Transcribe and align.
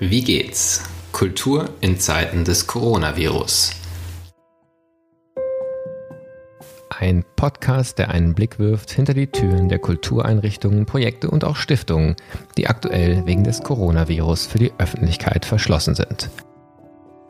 Wie 0.00 0.22
geht's? 0.22 0.84
Kultur 1.10 1.70
in 1.80 1.98
Zeiten 1.98 2.44
des 2.44 2.68
Coronavirus. 2.68 3.72
Ein 6.88 7.24
Podcast, 7.34 7.98
der 7.98 8.10
einen 8.10 8.32
Blick 8.32 8.60
wirft 8.60 8.92
hinter 8.92 9.12
die 9.12 9.26
Türen 9.26 9.68
der 9.68 9.80
Kultureinrichtungen, 9.80 10.86
Projekte 10.86 11.28
und 11.28 11.42
auch 11.42 11.56
Stiftungen, 11.56 12.14
die 12.56 12.68
aktuell 12.68 13.26
wegen 13.26 13.42
des 13.42 13.64
Coronavirus 13.64 14.46
für 14.46 14.58
die 14.58 14.72
Öffentlichkeit 14.78 15.44
verschlossen 15.44 15.96
sind. 15.96 16.30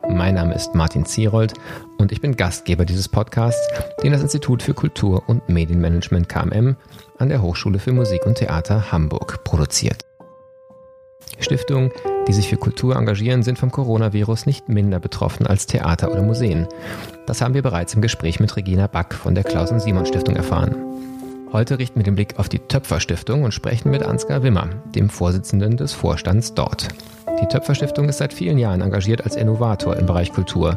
Mein 0.07 0.35
Name 0.35 0.53
ist 0.53 0.75
Martin 0.75 1.05
Zierold 1.05 1.53
und 1.97 2.11
ich 2.11 2.21
bin 2.21 2.37
Gastgeber 2.37 2.85
dieses 2.85 3.09
Podcasts, 3.09 3.67
den 4.03 4.11
das 4.11 4.21
Institut 4.21 4.61
für 4.61 4.75
Kultur 4.75 5.23
und 5.27 5.49
Medienmanagement 5.49 6.29
KMM 6.29 6.75
an 7.17 7.29
der 7.29 7.41
Hochschule 7.41 7.79
für 7.79 7.93
Musik 7.93 8.27
und 8.27 8.37
Theater 8.37 8.91
Hamburg 8.91 9.43
produziert. 9.43 10.05
Stiftungen, 11.39 11.91
die 12.27 12.33
sich 12.33 12.47
für 12.47 12.57
Kultur 12.57 12.95
engagieren, 12.95 13.43
sind 13.43 13.57
vom 13.57 13.71
Coronavirus 13.71 14.45
nicht 14.45 14.69
minder 14.69 14.99
betroffen 14.99 15.47
als 15.47 15.65
Theater 15.65 16.11
oder 16.11 16.21
Museen. 16.21 16.67
Das 17.25 17.41
haben 17.41 17.53
wir 17.53 17.61
bereits 17.61 17.93
im 17.93 18.01
Gespräch 18.01 18.39
mit 18.39 18.55
Regina 18.55 18.87
Back 18.87 19.13
von 19.13 19.35
der 19.35 19.43
Klaus 19.43 19.71
und 19.71 19.79
Simon 19.79 20.05
Stiftung 20.05 20.35
erfahren. 20.35 20.75
Heute 21.51 21.79
richten 21.79 21.99
wir 21.99 22.03
den 22.03 22.15
Blick 22.15 22.37
auf 22.37 22.47
die 22.47 22.59
Töpfer 22.59 22.99
Stiftung 22.99 23.43
und 23.43 23.53
sprechen 23.53 23.89
mit 23.89 24.03
Ansgar 24.03 24.43
Wimmer, 24.43 24.69
dem 24.93 25.09
Vorsitzenden 25.09 25.77
des 25.77 25.93
Vorstands 25.93 26.53
dort. 26.53 26.89
Die 27.41 27.47
Töpfer-Stiftung 27.47 28.09
ist 28.09 28.17
seit 28.17 28.33
vielen 28.33 28.57
Jahren 28.57 28.81
engagiert 28.81 29.23
als 29.23 29.35
Innovator 29.35 29.95
im 29.95 30.05
Bereich 30.05 30.33
Kultur. 30.33 30.75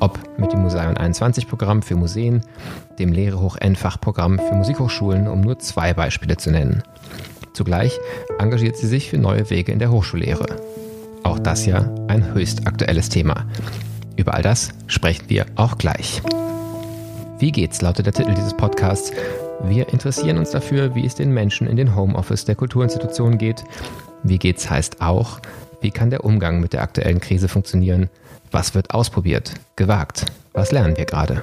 Ob 0.00 0.18
mit 0.38 0.52
dem 0.52 0.62
Museum 0.62 0.94
21-Programm 0.94 1.82
für 1.82 1.96
Museen, 1.96 2.42
dem 2.98 3.12
Lehre 3.12 3.40
hoch 3.40 3.56
N-Fachprogramm 3.60 4.38
für 4.38 4.54
Musikhochschulen, 4.54 5.28
um 5.28 5.42
nur 5.42 5.58
zwei 5.58 5.92
Beispiele 5.92 6.36
zu 6.36 6.50
nennen. 6.50 6.82
Zugleich 7.52 7.98
engagiert 8.38 8.76
sie 8.76 8.86
sich 8.86 9.10
für 9.10 9.18
neue 9.18 9.50
Wege 9.50 9.72
in 9.72 9.78
der 9.78 9.90
Hochschullehre. 9.90 10.46
Auch 11.28 11.38
das 11.38 11.66
ja 11.66 11.94
ein 12.08 12.32
höchst 12.32 12.66
aktuelles 12.66 13.10
Thema. 13.10 13.44
Über 14.16 14.32
all 14.32 14.40
das 14.40 14.70
sprechen 14.86 15.28
wir 15.28 15.44
auch 15.56 15.76
gleich. 15.76 16.22
Wie 17.38 17.52
geht's 17.52 17.82
lautet 17.82 18.06
der 18.06 18.14
Titel 18.14 18.32
dieses 18.32 18.56
Podcasts. 18.56 19.12
Wir 19.64 19.90
interessieren 19.90 20.38
uns 20.38 20.52
dafür, 20.52 20.94
wie 20.94 21.04
es 21.04 21.16
den 21.16 21.34
Menschen 21.34 21.66
in 21.66 21.76
den 21.76 21.94
Homeoffice 21.94 22.46
der 22.46 22.54
Kulturinstitutionen 22.54 23.36
geht. 23.36 23.62
Wie 24.22 24.38
geht's 24.38 24.70
heißt 24.70 25.02
auch, 25.02 25.40
wie 25.82 25.90
kann 25.90 26.08
der 26.08 26.24
Umgang 26.24 26.60
mit 26.60 26.72
der 26.72 26.80
aktuellen 26.80 27.20
Krise 27.20 27.48
funktionieren? 27.48 28.08
Was 28.50 28.74
wird 28.74 28.94
ausprobiert, 28.94 29.52
gewagt? 29.76 30.24
Was 30.54 30.72
lernen 30.72 30.96
wir 30.96 31.04
gerade? 31.04 31.42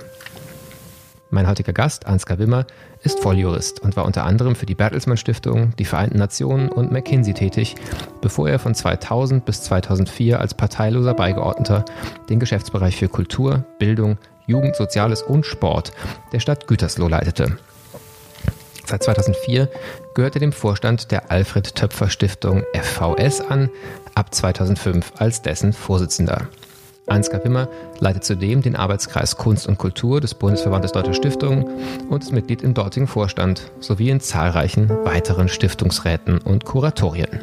Mein 1.35 1.49
heutiger 1.49 1.73
Gast, 1.73 2.07
Ansgar 2.07 2.39
Wimmer, 2.39 2.65
ist 3.03 3.19
Volljurist 3.19 3.81
und 3.81 3.97
war 3.97 4.05
unter 4.05 4.23
anderem 4.23 4.55
für 4.55 4.65
die 4.65 4.73
Bertelsmann 4.73 5.17
Stiftung, 5.17 5.75
die 5.75 5.83
Vereinten 5.83 6.17
Nationen 6.17 6.69
und 6.69 6.93
McKinsey 6.93 7.33
tätig, 7.33 7.75
bevor 8.21 8.47
er 8.47 8.57
von 8.57 8.73
2000 8.73 9.43
bis 9.43 9.61
2004 9.63 10.39
als 10.39 10.53
parteiloser 10.53 11.13
Beigeordneter 11.13 11.83
den 12.29 12.39
Geschäftsbereich 12.39 12.95
für 12.95 13.09
Kultur, 13.09 13.65
Bildung, 13.79 14.17
Jugend, 14.47 14.77
Soziales 14.77 15.23
und 15.23 15.45
Sport 15.45 15.91
der 16.31 16.39
Stadt 16.39 16.67
Gütersloh 16.67 17.09
leitete. 17.09 17.57
Seit 18.85 19.03
2004 19.03 19.69
gehört 20.13 20.37
er 20.37 20.39
dem 20.39 20.53
Vorstand 20.53 21.11
der 21.11 21.31
Alfred 21.31 21.75
Töpfer 21.75 22.09
Stiftung 22.09 22.63
FVS 22.73 23.41
an, 23.41 23.69
ab 24.13 24.33
2005 24.33 25.11
als 25.17 25.41
dessen 25.41 25.73
Vorsitzender. 25.73 26.47
Ansgar 27.07 27.43
Wimmer 27.43 27.69
leitet 27.99 28.23
zudem 28.23 28.61
den 28.61 28.75
Arbeitskreis 28.75 29.37
Kunst 29.37 29.67
und 29.67 29.77
Kultur 29.77 30.21
des 30.21 30.33
Bundesverbandes 30.33 30.91
Deutscher 30.91 31.13
Stiftungen 31.13 31.65
und 32.09 32.23
ist 32.23 32.31
Mitglied 32.31 32.63
im 32.63 32.73
dortigen 32.73 33.07
Vorstand 33.07 33.71
sowie 33.79 34.09
in 34.09 34.19
zahlreichen 34.19 34.89
weiteren 34.89 35.47
Stiftungsräten 35.47 36.39
und 36.39 36.65
Kuratorien. 36.65 37.39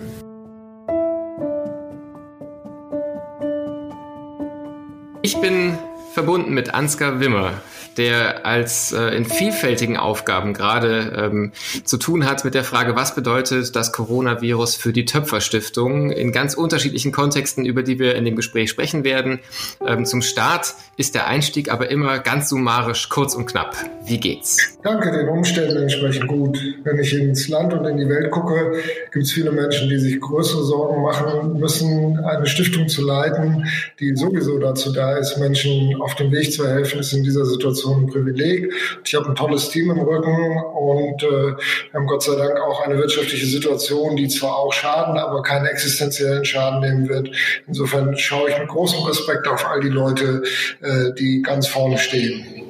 Ich 5.23 5.41
bin 5.41 5.79
verbunden 6.13 6.53
mit 6.53 6.75
Ansgar 6.75 7.21
Wimmer 7.21 7.53
der 7.97 8.47
als 8.47 8.93
äh, 8.93 9.17
in 9.17 9.25
vielfältigen 9.25 9.97
Aufgaben 9.97 10.55
gerade 10.55 11.13
ähm, 11.17 11.53
zu 11.85 11.97
tun 11.97 12.27
hat 12.27 12.45
mit 12.45 12.55
der 12.55 12.65
Frage, 12.65 12.97
was 12.97 13.15
bedeutet 13.15 13.75
das 13.77 13.93
Coronavirus 13.93 14.77
für 14.77 14.93
die 14.93 15.05
Töpferstiftung 15.05 16.11
in 16.11 16.33
ganz 16.33 16.55
unterschiedlichen 16.55 17.13
Kontexten, 17.13 17.65
über 17.65 17.83
die 17.83 17.99
wir 17.99 18.15
in 18.15 18.25
dem 18.25 18.37
Gespräch 18.37 18.71
sprechen 18.71 19.05
werden. 19.05 19.41
Ähm, 19.87 20.05
zum 20.05 20.23
Start 20.23 20.75
ist 20.97 21.15
der 21.15 21.27
Einstieg 21.27 21.71
aber 21.71 21.91
immer 21.91 22.19
ganz 22.19 22.49
summarisch, 22.49 23.09
kurz 23.09 23.35
und 23.35 23.47
knapp. 23.47 23.77
Wie 24.05 24.19
geht's? 24.19 24.79
Danke, 24.83 25.11
den 25.11 25.29
Umständen 25.29 25.77
entsprechend 25.77 26.27
gut. 26.27 26.59
Wenn 26.85 26.99
ich 26.99 27.15
ins 27.15 27.49
Land 27.49 27.73
und 27.73 27.85
in 27.87 27.97
die 27.97 28.09
Welt 28.09 28.31
gucke, 28.31 28.73
gibt 29.13 29.25
es 29.25 29.33
viele 29.33 29.53
Menschen, 29.53 29.89
die 29.89 29.99
sich 29.99 30.21
größere 30.21 30.65
Sorgen 30.65 31.03
machen 31.03 31.59
müssen, 31.59 32.19
eine 32.25 32.47
Stiftung 32.47 32.89
zu 32.89 33.05
leiten, 33.05 33.67
die 34.01 34.15
sowieso 34.17 34.59
dazu 34.59 34.93
da 34.93 35.17
ist, 35.17 35.39
Menschen 35.39 36.01
auf 36.01 36.15
dem 36.15 36.33
Weg 36.33 36.53
zu 36.53 36.67
helfen, 36.67 37.01
ist 37.01 37.13
in 37.13 37.23
dieser 37.23 37.45
Situation 37.45 37.82
so 37.83 37.95
ein 37.95 38.07
Privileg. 38.07 38.73
Ich 39.05 39.15
habe 39.15 39.29
ein 39.29 39.35
tolles 39.35 39.69
Team 39.71 39.91
im 39.91 40.01
Rücken 40.01 40.63
und 40.75 41.23
äh, 41.23 41.27
wir 41.27 41.93
haben 41.93 42.07
Gott 42.07 42.23
sei 42.23 42.37
Dank 42.37 42.59
auch 42.61 42.87
eine 42.87 42.99
wirtschaftliche 42.99 43.47
Situation, 43.47 44.17
die 44.17 44.29
zwar 44.29 44.57
auch 44.57 44.73
schaden, 44.73 45.19
aber 45.19 45.43
keinen 45.43 45.67
existenziellen 45.67 46.45
Schaden 46.45 46.81
nehmen 46.81 47.09
wird. 47.09 47.31
Insofern 47.67 48.17
schaue 48.17 48.51
ich 48.51 48.59
mit 48.59 48.69
großem 48.69 49.03
Respekt 49.05 49.47
auf 49.49 49.67
all 49.67 49.81
die 49.81 49.89
Leute, 49.89 50.43
äh, 50.81 51.13
die 51.19 51.43
ganz 51.43 51.67
vorne 51.67 51.99
stehen. 51.99 52.62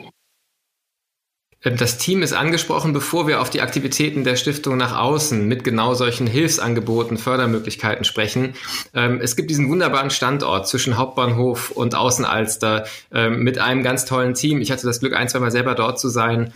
Ähm, 1.64 1.76
das 1.76 1.98
Team 1.98 2.22
ist 2.22 2.32
angesprochen, 2.32 2.92
bevor 2.92 3.26
wir 3.26 3.40
auf 3.40 3.50
die 3.50 3.60
Aktivitäten 3.60 4.24
der 4.24 4.36
Stiftung 4.36 4.76
nach 4.76 4.98
außen 4.98 5.46
mit 5.46 5.64
genau 5.64 5.94
solchen 5.94 6.26
Hilfsangeboten, 6.26 7.16
Fördermöglichkeiten 7.16 8.04
sprechen. 8.04 8.54
Ähm, 8.94 9.20
es 9.22 9.36
gibt 9.36 9.50
diesen 9.50 9.68
wunderbaren 9.68 10.10
Standort 10.10 10.68
zwischen 10.68 10.96
Hauptbahnhof 10.96 11.70
und 11.70 11.94
Außenalster 11.94 12.84
ähm, 13.12 13.42
mit 13.42 13.58
einem 13.58 13.82
ganz 13.82 14.04
tollen 14.04 14.34
Team. 14.34 14.60
Ich 14.60 14.70
hatte 14.70 14.86
das 14.86 15.00
Glück, 15.00 15.14
ein, 15.14 15.28
zwei 15.28 15.40
Mal 15.40 15.50
selber 15.50 15.74
dort 15.74 15.98
zu 15.98 16.08
sein. 16.08 16.52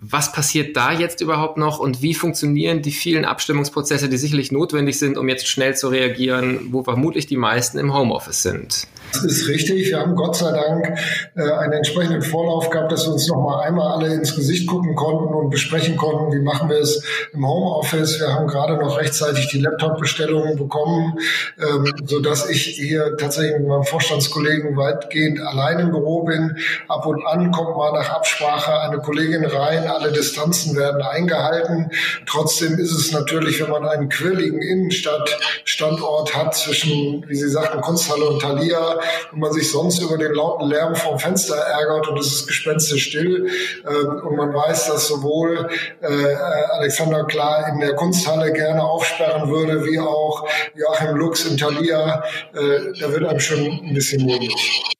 Was 0.00 0.32
passiert 0.32 0.76
da 0.76 0.92
jetzt 0.92 1.20
überhaupt 1.20 1.58
noch 1.58 1.78
und 1.78 2.00
wie 2.00 2.14
funktionieren 2.14 2.80
die 2.80 2.90
vielen 2.90 3.24
Abstimmungsprozesse, 3.24 4.08
die 4.08 4.16
sicherlich 4.16 4.50
notwendig 4.50 4.98
sind, 4.98 5.18
um 5.18 5.28
jetzt 5.28 5.46
schnell 5.46 5.76
zu 5.76 5.88
reagieren, 5.88 6.68
wo 6.70 6.82
vermutlich 6.82 7.26
die 7.26 7.36
meisten 7.36 7.78
im 7.78 7.92
Homeoffice 7.92 8.42
sind? 8.42 8.86
Das 9.12 9.24
ist 9.24 9.48
richtig. 9.48 9.88
Wir 9.88 9.98
haben 9.98 10.14
Gott 10.14 10.36
sei 10.36 10.52
Dank 10.52 10.98
äh, 11.34 11.42
einen 11.42 11.72
entsprechenden 11.72 12.22
Vorlauf 12.22 12.70
gehabt, 12.70 12.92
dass 12.92 13.06
wir 13.06 13.12
uns 13.12 13.26
noch 13.28 13.42
mal 13.42 13.62
einmal 13.62 13.92
alle 13.92 14.14
ins 14.14 14.36
Gesicht 14.36 14.68
gucken 14.68 14.94
konnten 14.94 15.34
und 15.34 15.50
besprechen 15.50 15.96
konnten, 15.96 16.32
wie 16.32 16.42
machen 16.42 16.68
wir 16.68 16.78
es 16.78 17.02
im 17.32 17.46
Homeoffice. 17.46 18.20
Wir 18.20 18.32
haben 18.32 18.46
gerade 18.46 18.76
noch 18.76 18.98
rechtzeitig 18.98 19.48
die 19.48 19.60
Laptop-Bestellungen 19.60 20.56
bekommen, 20.56 21.18
ähm, 21.58 21.92
so 22.06 22.20
dass 22.20 22.48
ich 22.48 22.62
hier 22.64 23.16
tatsächlich 23.16 23.58
mit 23.58 23.68
meinem 23.68 23.84
Vorstandskollegen 23.84 24.76
weitgehend 24.76 25.40
allein 25.40 25.80
im 25.80 25.90
Büro 25.90 26.22
bin. 26.22 26.56
Ab 26.88 27.06
und 27.06 27.26
an 27.26 27.50
kommt 27.50 27.76
mal 27.76 27.92
nach 27.92 28.10
Absprache 28.10 28.80
eine 28.80 28.98
Kollegin 28.98 29.44
rein. 29.44 29.88
Alle 29.88 30.12
Distanzen 30.12 30.76
werden 30.76 31.02
eingehalten. 31.02 31.90
Trotzdem 32.26 32.78
ist 32.78 32.92
es 32.92 33.12
natürlich, 33.12 33.60
wenn 33.60 33.70
man 33.70 33.86
einen 33.86 34.08
quirligen 34.08 34.62
Innenstadtstandort 34.62 36.36
hat 36.36 36.54
zwischen, 36.54 37.24
wie 37.28 37.34
Sie 37.34 37.48
sagten, 37.48 37.80
Kunsthalle 37.80 38.28
und 38.28 38.40
Thalia, 38.40 38.99
und 39.32 39.40
man 39.40 39.52
sich 39.52 39.70
sonst 39.70 40.00
über 40.00 40.18
den 40.18 40.32
lauten 40.32 40.68
Lärm 40.68 40.94
vom 40.94 41.18
Fenster 41.18 41.56
ärgert 41.56 42.08
und 42.08 42.18
es 42.18 42.26
ist 42.26 42.46
gespenstisch 42.46 43.08
still 43.08 43.50
ähm, 43.86 44.22
und 44.26 44.36
man 44.36 44.54
weiß, 44.54 44.88
dass 44.88 45.08
sowohl 45.08 45.68
äh, 46.00 46.34
Alexander 46.72 47.24
Klar 47.24 47.68
in 47.68 47.80
der 47.80 47.94
Kunsthalle 47.94 48.52
gerne 48.52 48.82
aufsperren 48.82 49.50
würde, 49.50 49.84
wie 49.84 49.98
auch 49.98 50.48
Joachim 50.74 51.16
Lux 51.16 51.44
in 51.44 51.56
Thalia, 51.56 52.22
äh, 52.54 52.92
da 53.00 53.12
wird 53.12 53.24
einem 53.24 53.40
schon 53.40 53.58
ein 53.58 53.94
bisschen 53.94 54.22
mulmig. 54.22 54.99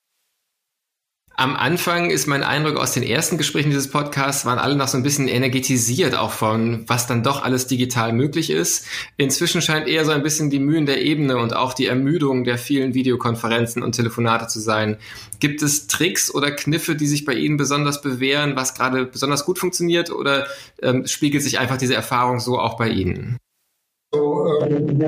Am 1.40 1.56
Anfang 1.56 2.10
ist 2.10 2.26
mein 2.26 2.42
Eindruck 2.42 2.76
aus 2.76 2.92
den 2.92 3.02
ersten 3.02 3.38
Gesprächen 3.38 3.70
dieses 3.70 3.88
Podcasts, 3.88 4.44
waren 4.44 4.58
alle 4.58 4.76
noch 4.76 4.88
so 4.88 4.98
ein 4.98 5.02
bisschen 5.02 5.26
energetisiert 5.26 6.14
auch 6.14 6.32
von, 6.32 6.84
was 6.86 7.06
dann 7.06 7.22
doch 7.22 7.42
alles 7.42 7.66
digital 7.66 8.12
möglich 8.12 8.50
ist. 8.50 8.84
Inzwischen 9.16 9.62
scheint 9.62 9.88
eher 9.88 10.04
so 10.04 10.10
ein 10.10 10.22
bisschen 10.22 10.50
die 10.50 10.58
Mühen 10.58 10.84
der 10.84 11.00
Ebene 11.00 11.38
und 11.38 11.56
auch 11.56 11.72
die 11.72 11.86
Ermüdung 11.86 12.44
der 12.44 12.58
vielen 12.58 12.92
Videokonferenzen 12.92 13.82
und 13.82 13.92
Telefonate 13.92 14.48
zu 14.48 14.60
sein. 14.60 14.98
Gibt 15.38 15.62
es 15.62 15.86
Tricks 15.86 16.30
oder 16.30 16.50
Kniffe, 16.50 16.94
die 16.94 17.06
sich 17.06 17.24
bei 17.24 17.32
Ihnen 17.32 17.56
besonders 17.56 18.02
bewähren, 18.02 18.54
was 18.54 18.74
gerade 18.74 19.06
besonders 19.06 19.46
gut 19.46 19.58
funktioniert 19.58 20.10
oder 20.10 20.46
ähm, 20.82 21.06
spiegelt 21.06 21.42
sich 21.42 21.58
einfach 21.58 21.78
diese 21.78 21.94
Erfahrung 21.94 22.38
so 22.38 22.58
auch 22.58 22.76
bei 22.76 22.90
Ihnen? 22.90 23.38
So, 24.12 24.60
ähm, 24.62 24.98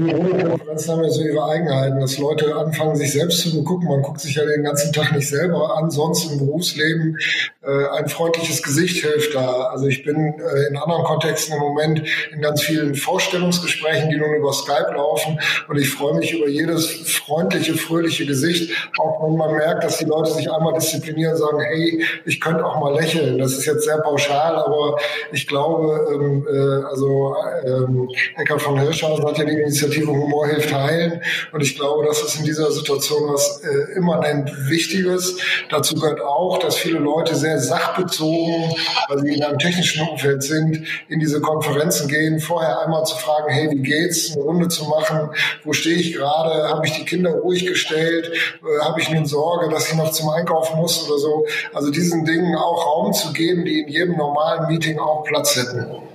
Konferenzen 0.49 0.93
haben 0.93 1.03
ja 1.03 1.11
so 1.11 1.23
ihre 1.23 1.45
Eigenheiten, 1.45 1.99
dass 1.99 2.19
Leute 2.19 2.55
anfangen, 2.55 2.95
sich 2.95 3.13
selbst 3.13 3.41
zu 3.41 3.53
begucken. 3.53 3.89
Man 3.89 4.01
guckt 4.01 4.21
sich 4.21 4.37
ja 4.37 4.45
den 4.45 4.63
ganzen 4.63 4.93
Tag 4.93 5.11
nicht 5.11 5.29
selber 5.29 5.77
an, 5.77 5.91
sonst 5.91 6.31
im 6.31 6.39
Berufsleben 6.39 7.19
äh, 7.63 7.87
ein 7.97 8.09
freundliches 8.09 8.63
Gesicht 8.63 9.05
hilft 9.05 9.35
da. 9.35 9.71
Also 9.73 9.87
ich 9.87 10.05
bin 10.05 10.17
äh, 10.39 10.69
in 10.69 10.77
anderen 10.77 11.03
Kontexten 11.03 11.57
im 11.57 11.61
Moment 11.61 12.03
in 12.33 12.41
ganz 12.41 12.63
vielen 12.63 12.95
Vorstellungsgesprächen, 12.95 14.11
die 14.11 14.19
nun 14.19 14.35
über 14.35 14.53
Skype 14.53 14.93
laufen 14.95 15.41
und 15.69 15.79
ich 15.79 15.91
freue 15.91 16.15
mich 16.15 16.33
über 16.33 16.49
jedes 16.49 16.87
freundliche, 16.87 17.75
fröhliche 17.75 18.25
Gesicht, 18.25 18.73
auch 19.01 19.27
wenn 19.27 19.37
man 19.37 19.57
merkt, 19.57 19.83
dass 19.83 19.99
die 19.99 20.05
Leute 20.05 20.31
sich 20.31 20.49
einmal 20.49 20.75
disziplinieren 20.75 21.37
sagen, 21.37 21.61
hey, 21.61 22.05
ich 22.25 22.41
könnte 22.41 22.65
auch 22.65 22.79
mal 22.79 22.95
lächeln. 22.95 23.39
Das 23.39 23.53
ist 23.53 23.67
jetzt 23.67 23.85
sehr 23.85 23.99
pauschal, 23.99 24.55
aber 24.55 24.97
ich 25.33 25.49
glaube, 25.49 26.07
ähm, 26.15 26.47
äh, 26.49 26.85
also 26.87 27.35
ähm, 27.65 28.09
Eckhard 28.37 28.63
von 28.63 28.79
Hirschhausen 28.93 29.25
hat 29.27 29.39
ja 29.39 29.45
die 29.45 29.53
Initiative 29.53 30.09
Humor 30.09 30.47
hilft 30.47 30.73
heilen. 30.73 31.23
Und 31.51 31.63
ich 31.63 31.77
glaube, 31.77 32.05
das 32.07 32.23
ist 32.23 32.39
in 32.39 32.45
dieser 32.45 32.71
Situation 32.71 33.33
was 33.33 33.63
äh, 33.63 33.97
immanent 33.97 34.51
Wichtiges. 34.69 35.39
Dazu 35.71 35.95
gehört 35.95 36.21
auch, 36.21 36.59
dass 36.59 36.77
viele 36.77 36.99
Leute 36.99 37.35
sehr 37.35 37.59
sachbezogen, 37.59 38.73
weil 39.09 39.19
sie 39.21 39.35
in 39.35 39.43
einem 39.43 39.59
technischen 39.59 40.07
Umfeld 40.07 40.43
sind, 40.43 40.87
in 41.09 41.21
diese 41.21 41.41
Konferenzen 41.41 42.09
gehen, 42.09 42.39
vorher 42.39 42.81
einmal 42.83 43.05
zu 43.05 43.17
fragen, 43.17 43.51
hey, 43.51 43.71
wie 43.71 43.83
geht's, 43.83 44.33
eine 44.35 44.43
Runde 44.43 44.69
zu 44.69 44.85
machen, 44.85 45.31
wo 45.65 45.73
stehe 45.73 45.97
ich 45.97 46.13
gerade, 46.13 46.69
habe 46.69 46.87
ich 46.87 46.93
die 46.93 47.05
Kinder 47.05 47.31
ruhig 47.31 47.67
gestellt, 47.67 48.31
äh, 48.31 48.85
habe 48.85 49.01
ich 49.01 49.11
nun 49.11 49.25
Sorge, 49.25 49.71
dass 49.71 49.91
ich 49.91 49.97
noch 49.97 50.11
zum 50.11 50.29
Einkaufen 50.29 50.77
muss 50.79 51.09
oder 51.09 51.19
so. 51.19 51.47
Also 51.73 51.91
diesen 51.91 52.25
Dingen 52.25 52.57
auch 52.57 52.87
Raum 52.87 53.13
zu 53.13 53.33
geben, 53.33 53.65
die 53.65 53.81
in 53.81 53.89
jedem 53.89 54.17
normalen 54.17 54.69
Meeting 54.69 54.99
auch 54.99 55.25
Platz 55.25 55.57
hätten. 55.57 56.12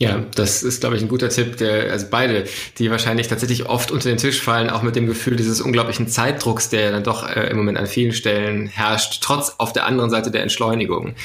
Ja, 0.00 0.24
das 0.36 0.62
ist, 0.62 0.78
glaube 0.78 0.94
ich, 0.94 1.02
ein 1.02 1.08
guter 1.08 1.28
Tipp, 1.28 1.56
der, 1.56 1.90
also 1.90 2.06
beide, 2.08 2.44
die 2.78 2.88
wahrscheinlich 2.88 3.26
tatsächlich 3.26 3.66
oft 3.66 3.90
unter 3.90 4.08
den 4.08 4.16
Tisch 4.16 4.40
fallen, 4.40 4.70
auch 4.70 4.82
mit 4.82 4.94
dem 4.94 5.08
Gefühl 5.08 5.34
dieses 5.34 5.60
unglaublichen 5.60 6.06
Zeitdrucks, 6.06 6.68
der 6.68 6.92
dann 6.92 7.02
doch 7.02 7.28
äh, 7.28 7.50
im 7.50 7.56
Moment 7.56 7.78
an 7.78 7.88
vielen 7.88 8.12
Stellen 8.12 8.68
herrscht, 8.68 9.18
trotz 9.20 9.56
auf 9.58 9.72
der 9.72 9.86
anderen 9.86 10.08
Seite 10.08 10.30
der 10.30 10.42
Entschleunigung. 10.42 11.16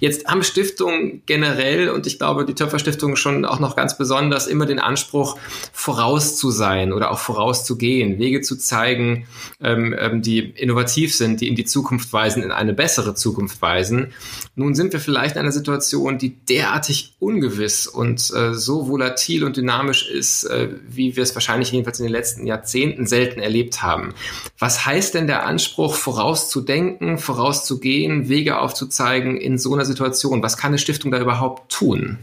Jetzt 0.00 0.28
haben 0.28 0.42
Stiftungen 0.42 1.20
generell 1.26 1.90
und 1.90 2.06
ich 2.06 2.16
glaube, 2.16 2.46
die 2.46 2.54
Töpferstiftung 2.54 3.16
schon 3.16 3.44
auch 3.44 3.60
noch 3.60 3.76
ganz 3.76 3.98
besonders 3.98 4.46
immer 4.46 4.64
den 4.64 4.78
Anspruch, 4.78 5.36
voraus 5.70 6.34
zu 6.38 6.50
sein 6.50 6.94
oder 6.94 7.10
auch 7.10 7.18
vorauszugehen, 7.18 8.18
Wege 8.18 8.40
zu 8.40 8.56
zeigen, 8.56 9.26
ähm, 9.60 9.94
ähm, 9.98 10.22
die 10.22 10.38
innovativ 10.38 11.14
sind, 11.14 11.42
die 11.42 11.48
in 11.48 11.54
die 11.54 11.66
Zukunft 11.66 12.10
weisen, 12.14 12.42
in 12.42 12.50
eine 12.50 12.72
bessere 12.72 13.14
Zukunft 13.14 13.60
weisen. 13.60 14.14
Nun 14.54 14.74
sind 14.74 14.94
wir 14.94 15.00
vielleicht 15.00 15.34
in 15.34 15.42
einer 15.42 15.52
Situation, 15.52 16.16
die 16.16 16.30
derartig 16.46 17.12
ungewiss 17.18 17.86
und 17.86 18.21
äh, 18.30 18.54
so 18.54 18.88
volatil 18.88 19.44
und 19.44 19.56
dynamisch 19.56 20.08
ist, 20.08 20.44
äh, 20.44 20.68
wie 20.86 21.16
wir 21.16 21.22
es 21.22 21.34
wahrscheinlich 21.34 21.72
jedenfalls 21.72 22.00
in 22.00 22.06
den 22.06 22.12
letzten 22.12 22.46
Jahrzehnten 22.46 23.06
selten 23.06 23.40
erlebt 23.40 23.82
haben. 23.82 24.14
Was 24.58 24.86
heißt 24.86 25.14
denn 25.14 25.26
der 25.26 25.46
Anspruch, 25.46 25.94
vorauszudenken, 25.94 27.18
vorauszugehen, 27.18 28.28
Wege 28.28 28.58
aufzuzeigen 28.58 29.36
in 29.36 29.58
so 29.58 29.74
einer 29.74 29.84
Situation? 29.84 30.42
Was 30.42 30.56
kann 30.56 30.68
eine 30.68 30.78
Stiftung 30.78 31.10
da 31.10 31.20
überhaupt 31.20 31.72
tun? 31.72 32.18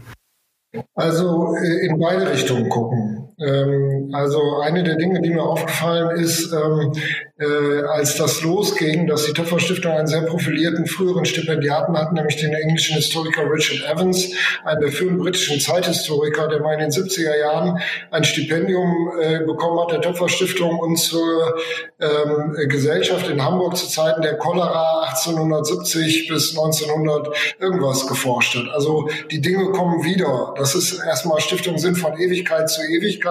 Also 0.94 1.54
äh, 1.56 1.86
in 1.86 1.98
beide 1.98 2.30
Richtungen 2.30 2.68
gucken. 2.68 3.29
Ähm, 3.40 4.10
also 4.12 4.60
eine 4.60 4.82
der 4.82 4.96
Dinge, 4.96 5.22
die 5.22 5.30
mir 5.30 5.42
aufgefallen 5.42 6.10
ist, 6.18 6.52
ähm, 6.52 6.92
äh, 7.38 7.82
als 7.86 8.16
das 8.16 8.42
losging, 8.42 9.06
dass 9.06 9.24
die 9.24 9.32
Töpfer-Stiftung 9.32 9.92
einen 9.92 10.06
sehr 10.06 10.22
profilierten 10.22 10.86
früheren 10.86 11.24
Stipendiaten 11.24 11.96
hat, 11.96 12.12
nämlich 12.12 12.36
den 12.36 12.52
englischen 12.52 12.96
Historiker 12.96 13.50
Richard 13.50 13.90
Evans, 13.90 14.32
einen 14.64 14.80
der 14.82 14.92
führenden 14.92 15.22
britischen 15.22 15.58
Zeithistoriker, 15.58 16.48
der 16.48 16.60
mal 16.60 16.74
in 16.74 16.80
den 16.80 16.90
70er 16.90 17.38
Jahren 17.38 17.80
ein 18.10 18.24
Stipendium 18.24 19.10
äh, 19.18 19.38
bekommen 19.38 19.80
hat 19.80 19.92
der 19.92 20.02
Töpfer-Stiftung 20.02 20.78
und 20.78 20.98
zur 20.98 21.56
ähm, 21.98 22.56
Gesellschaft 22.68 23.28
in 23.30 23.42
Hamburg 23.42 23.76
zu 23.76 23.88
Zeiten 23.88 24.20
der 24.20 24.36
Cholera 24.36 25.04
1870 25.08 26.28
bis 26.28 26.50
1900 26.50 27.28
irgendwas 27.58 28.06
geforscht 28.06 28.56
hat. 28.56 28.68
Also 28.74 29.08
die 29.30 29.40
Dinge 29.40 29.70
kommen 29.72 30.04
wieder. 30.04 30.54
Das 30.58 30.74
ist 30.74 31.02
erstmal 31.02 31.40
Stiftungen 31.40 31.78
sind 31.78 31.96
von 31.96 32.18
Ewigkeit 32.18 32.68
zu 32.68 32.82
Ewigkeit 32.82 33.29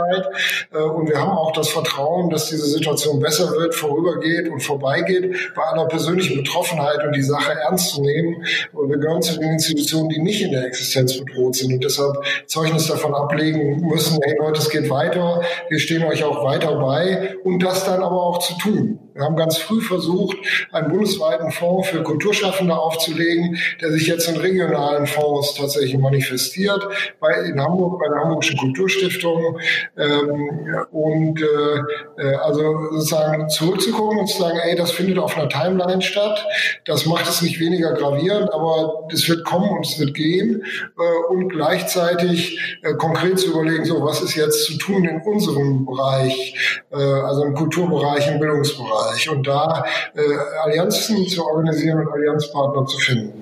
äh, 0.72 0.78
und 0.78 1.10
wir 1.10 1.20
haben 1.20 1.32
auch 1.32 1.52
das 1.54 1.70
Vertrauen, 1.70 2.30
dass 2.30 2.50
diese 2.50 2.66
Situation 2.66 3.20
besser 3.20 3.52
wird, 3.52 3.76
vorübergeht 3.76 4.50
und 4.50 4.62
vorbeigeht, 4.62 5.36
bei 5.56 5.64
aller 5.64 5.86
persönlichen 5.86 6.38
Betroffenheit 6.38 7.04
und 7.04 7.16
die 7.16 7.22
Sache 7.22 7.54
ernst 7.54 7.92
zu 7.92 8.02
nehmen. 8.02 8.44
Und 8.74 8.90
wir 8.90 8.98
gehören 8.98 9.22
zu 9.22 9.40
den 9.40 9.52
Institutionen, 9.54 10.10
die 10.10 10.20
nicht 10.20 10.42
in 10.42 10.52
der 10.52 10.66
Existenz 10.66 11.18
bedroht 11.18 11.56
sind 11.56 11.74
und 11.74 11.84
deshalb 11.84 12.18
Zeugnis 12.46 12.88
davon 12.88 13.14
ablegen 13.14 13.88
müssen, 13.88 14.20
hey 14.24 14.38
Leute, 14.40 14.60
es 14.60 14.70
geht 14.70 14.90
weiter, 14.90 15.42
wir 15.70 15.80
stehen 15.80 16.04
euch 16.04 16.24
auch 16.24 16.44
weiter 16.44 16.76
bei 16.80 17.36
und 17.44 17.64
das 17.64 17.86
dann 17.86 18.02
aber 18.02 18.22
auch 18.22 18.40
zu 18.40 18.58
tun. 18.58 19.00
Wir 19.20 19.26
haben 19.26 19.36
ganz 19.36 19.58
früh 19.58 19.82
versucht, 19.82 20.38
einen 20.72 20.92
bundesweiten 20.92 21.52
Fonds 21.52 21.90
für 21.90 22.04
Kulturschaffende 22.04 22.74
aufzulegen, 22.74 23.58
der 23.82 23.92
sich 23.92 24.08
jetzt 24.08 24.30
in 24.30 24.38
regionalen 24.38 25.08
Fonds 25.08 25.56
tatsächlich 25.56 25.98
manifestiert, 25.98 26.88
bei, 27.20 27.34
in 27.34 27.60
Hamburg, 27.60 28.00
bei 28.00 28.08
der 28.08 28.24
Hamburgischen 28.24 28.58
Kulturstiftung. 28.58 29.60
Ähm, 29.98 30.86
und 30.92 31.42
äh, 31.42 32.24
äh, 32.24 32.36
also 32.36 32.90
sozusagen 32.92 33.50
zurückzugucken 33.50 34.20
und 34.20 34.28
zu 34.28 34.42
sagen, 34.42 34.60
ey, 34.64 34.76
das 34.76 34.92
findet 34.92 35.18
auf 35.18 35.38
einer 35.38 35.50
Timeline 35.50 36.02
statt. 36.02 36.46
Das 36.86 37.06
macht 37.06 37.28
es 37.28 37.42
nicht 37.42 37.60
weniger 37.60 37.94
gravierend, 37.94 38.54
aber 38.54 39.08
es 39.12 39.28
wird 39.30 39.46
kommen 39.46 39.70
und 39.70 39.86
es 39.86 40.00
wird 40.00 40.14
gehen. 40.14 40.64
Äh, 40.98 41.34
und 41.34 41.50
gleichzeitig 41.50 42.80
äh, 42.84 42.94
konkret 42.96 43.40
zu 43.40 43.52
überlegen, 43.52 43.86
so 43.86 44.04
was 44.04 44.22
ist 44.22 44.36
jetzt 44.36 44.66
zu 44.66 44.78
tun 44.78 45.06
in 45.06 45.22
unserem 45.22 45.86
Bereich, 45.86 46.82
äh, 46.92 46.96
also 46.96 47.44
im 47.44 47.54
Kulturbereich, 47.54 48.28
im 48.28 48.40
Bildungsbereich. 48.40 48.90
Bereich 48.90 49.30
und 49.30 49.48
da 49.48 49.86
äh, 50.16 50.22
Allianzen 50.64 51.28
zu 51.28 51.46
organisieren 51.46 52.00
und 52.00 52.12
Allianzpartner 52.12 52.86
zu 52.86 52.98
finden. 52.98 53.39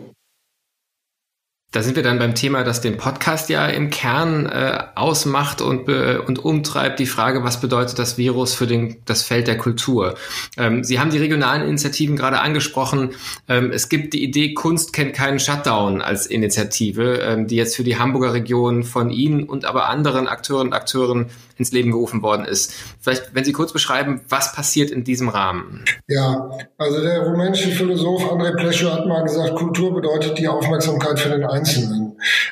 Da 1.78 1.84
sind 1.84 1.96
wir 1.96 2.02
dann 2.02 2.18
beim 2.18 2.34
Thema, 2.34 2.64
das 2.64 2.82
den 2.82 2.98
Podcast 2.98 3.50
ja 3.50 3.68
im 3.68 3.92
Kern 3.92 4.48
äh, 4.48 4.80
ausmacht 4.96 5.62
und, 5.62 5.88
und 5.88 6.40
umtreibt, 6.40 6.98
die 6.98 7.06
Frage, 7.06 7.44
was 7.44 7.62
bedeutet 7.62 8.00
das 8.00 8.18
Virus 8.18 8.56
für 8.56 8.66
den, 8.66 8.96
das 9.06 9.22
Feld 9.22 9.46
der 9.46 9.60
Kultur? 9.60 10.16
Ähm, 10.58 10.84
Sie 10.84 11.00
haben 11.00 11.12
die 11.12 11.20
regionalen 11.20 11.62
Initiativen 11.62 12.16
gerade 12.16 12.40
angesprochen. 12.40 13.12
Ähm, 13.48 13.70
es 13.72 13.90
gibt 13.90 14.16
die 14.16 14.24
Idee, 14.24 14.56
Kunst 14.56 14.92
kennt 14.92 15.14
keinen 15.14 15.38
Shutdown 15.38 16.02
als 16.02 16.26
Initiative, 16.26 17.20
ähm, 17.20 17.46
die 17.46 17.58
jetzt 17.58 17.76
für 17.76 17.84
die 17.84 18.00
Hamburger 18.00 18.34
Region 18.34 18.84
von 18.84 19.12
Ihnen 19.12 19.44
und 19.44 19.66
aber 19.66 19.88
anderen 19.88 20.28
Akteuren 20.28 20.70
und 20.70 20.74
Akteuren 20.74 21.28
ins 21.58 21.72
Leben 21.72 21.92
gerufen 21.92 22.22
worden 22.22 22.46
ist. 22.46 22.74
Vielleicht, 23.00 23.34
wenn 23.34 23.44
Sie 23.44 23.54
kurz 23.54 23.74
beschreiben, 23.74 24.22
was 24.30 24.54
passiert 24.54 24.92
in 24.92 25.04
diesem 25.04 25.30
Rahmen? 25.30 25.84
Ja, 26.08 26.50
also 26.78 27.02
der 27.02 27.24
rumänische 27.24 27.70
Philosoph 27.70 28.32
Andrei 28.32 28.52
Plescho 28.52 28.92
hat 28.92 29.06
mal 29.06 29.24
gesagt, 29.24 29.56
Kultur 29.56 29.94
bedeutet 29.94 30.38
die 30.38 30.48
Aufmerksamkeit 30.48 31.20
für 31.20 31.30
den 31.30 31.46
Einzelnen. 31.46 32.07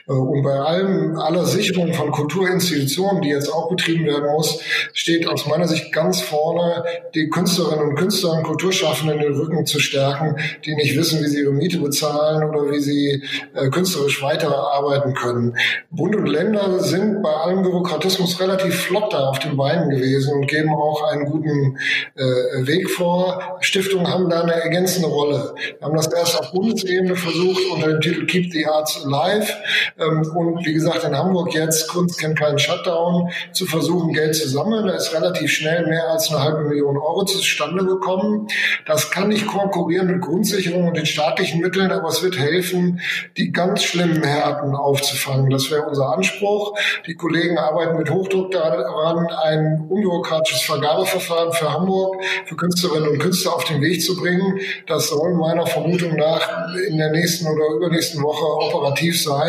Äh, 0.07 0.11
und 0.11 0.43
bei 0.43 0.53
allem, 0.53 1.17
aller 1.17 1.45
Sicherung 1.45 1.93
von 1.93 2.11
Kulturinstitutionen, 2.11 3.21
die 3.21 3.29
jetzt 3.29 3.51
auch 3.51 3.69
betrieben 3.69 4.05
werden 4.05 4.31
muss, 4.31 4.59
steht 4.93 5.27
aus 5.27 5.45
meiner 5.45 5.67
Sicht 5.67 5.91
ganz 5.91 6.21
vorne, 6.21 6.83
die 7.13 7.29
Künstlerinnen 7.29 7.89
und 7.89 7.95
Künstler 7.95 8.33
und 8.33 8.43
Kulturschaffenden 8.43 9.19
den 9.19 9.33
Rücken 9.33 9.65
zu 9.65 9.79
stärken, 9.79 10.37
die 10.65 10.75
nicht 10.75 10.97
wissen, 10.97 11.23
wie 11.23 11.27
sie 11.27 11.41
ihre 11.41 11.51
Miete 11.51 11.79
bezahlen 11.79 12.49
oder 12.49 12.71
wie 12.71 12.79
sie 12.79 13.23
äh, 13.53 13.69
künstlerisch 13.69 14.21
weiterarbeiten 14.21 15.13
können. 15.13 15.55
Bund 15.89 16.15
und 16.15 16.27
Länder 16.27 16.79
sind 16.79 17.21
bei 17.21 17.29
allem 17.29 17.63
Bürokratismus 17.63 18.39
relativ 18.39 18.75
flott 18.75 19.13
da 19.13 19.29
auf 19.29 19.39
den 19.39 19.57
Beinen 19.57 19.89
gewesen 19.89 20.33
und 20.33 20.47
geben 20.47 20.69
auch 20.69 21.03
einen 21.11 21.25
guten 21.25 21.77
äh, 22.15 22.67
Weg 22.67 22.89
vor. 22.89 23.57
Stiftungen 23.61 24.07
haben 24.07 24.29
da 24.29 24.41
eine 24.41 24.53
ergänzende 24.53 25.07
Rolle. 25.07 25.53
Wir 25.77 25.85
haben 25.85 25.95
das 25.95 26.11
erst 26.11 26.39
auf 26.39 26.51
Bundesebene 26.51 27.15
versucht 27.15 27.61
unter 27.73 27.87
dem 27.87 28.01
Titel 28.01 28.25
Keep 28.25 28.51
the 28.51 28.65
Arts 28.65 29.05
Alive 29.05 29.54
ähm, 29.99 30.21
und 30.35 30.65
wie 30.65 30.73
gesagt 30.73 31.03
in 31.03 31.17
Hamburg 31.17 31.53
jetzt 31.53 31.87
Kunst 31.87 32.19
kennt 32.19 32.39
keinen 32.39 32.59
Shutdown 32.59 33.31
zu 33.53 33.65
versuchen 33.65 34.13
Geld 34.13 34.35
zu 34.35 34.47
sammeln. 34.47 34.87
Da 34.87 34.93
ist 34.93 35.13
relativ 35.13 35.51
schnell 35.51 35.87
mehr 35.87 36.09
als 36.09 36.29
eine 36.29 36.43
halbe 36.43 36.63
Million 36.63 36.97
Euro 36.97 37.23
zustande 37.25 37.85
gekommen. 37.85 38.47
Das 38.85 39.11
kann 39.11 39.29
nicht 39.29 39.47
konkurrieren 39.47 40.07
mit 40.07 40.21
Grundsicherung 40.21 40.87
und 40.87 40.97
den 40.97 41.05
staatlichen 41.05 41.61
Mitteln, 41.61 41.91
aber 41.91 42.09
es 42.09 42.23
wird 42.23 42.37
helfen, 42.37 43.01
die 43.37 43.51
ganz 43.51 43.83
schlimmen 43.83 44.23
Härten 44.23 44.75
aufzufangen. 44.75 45.49
Das 45.49 45.71
wäre 45.71 45.83
unser 45.83 46.13
Anspruch. 46.13 46.77
Die 47.07 47.15
Kollegen 47.15 47.57
arbeiten 47.57 47.97
mit 47.97 48.09
Hochdruck 48.09 48.51
daran, 48.51 49.27
ein 49.27 49.85
unbürokratisches 49.89 50.61
Vergabeverfahren 50.63 51.53
für 51.53 51.71
Hamburg, 51.71 52.23
für 52.45 52.55
Künstlerinnen 52.55 53.09
und 53.09 53.19
Künstler 53.19 53.55
auf 53.55 53.65
den 53.65 53.81
Weg 53.81 54.01
zu 54.01 54.15
bringen. 54.15 54.59
Das 54.87 55.09
soll 55.09 55.33
meiner 55.33 55.65
Vermutung 55.65 56.15
nach 56.15 56.73
in 56.87 56.97
der 56.97 57.11
nächsten 57.11 57.47
oder 57.47 57.75
übernächsten 57.75 58.21
Woche 58.21 58.45
operativ 58.45 59.21
sein 59.21 59.44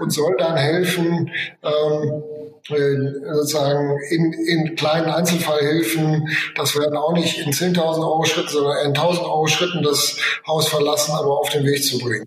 und 0.00 0.10
soll 0.10 0.36
dann 0.38 0.56
helfen, 0.56 1.30
ähm, 1.62 2.22
äh, 2.68 3.34
sozusagen 3.34 3.98
in, 4.10 4.32
in 4.32 4.76
kleinen 4.76 5.06
Einzelfallhilfen, 5.06 6.28
das 6.56 6.76
werden 6.76 6.96
auch 6.96 7.12
nicht 7.12 7.38
in 7.38 7.52
10.000 7.52 7.98
Euro 7.98 8.24
Schritten, 8.24 8.50
sondern 8.50 8.86
in 8.86 8.92
1.000 8.92 9.22
Euro 9.22 9.46
Schritten 9.46 9.82
das 9.82 10.18
Haus 10.46 10.68
verlassen, 10.68 11.12
aber 11.12 11.40
auf 11.40 11.48
den 11.48 11.64
Weg 11.64 11.82
zu 11.82 11.98
bringen 11.98 12.26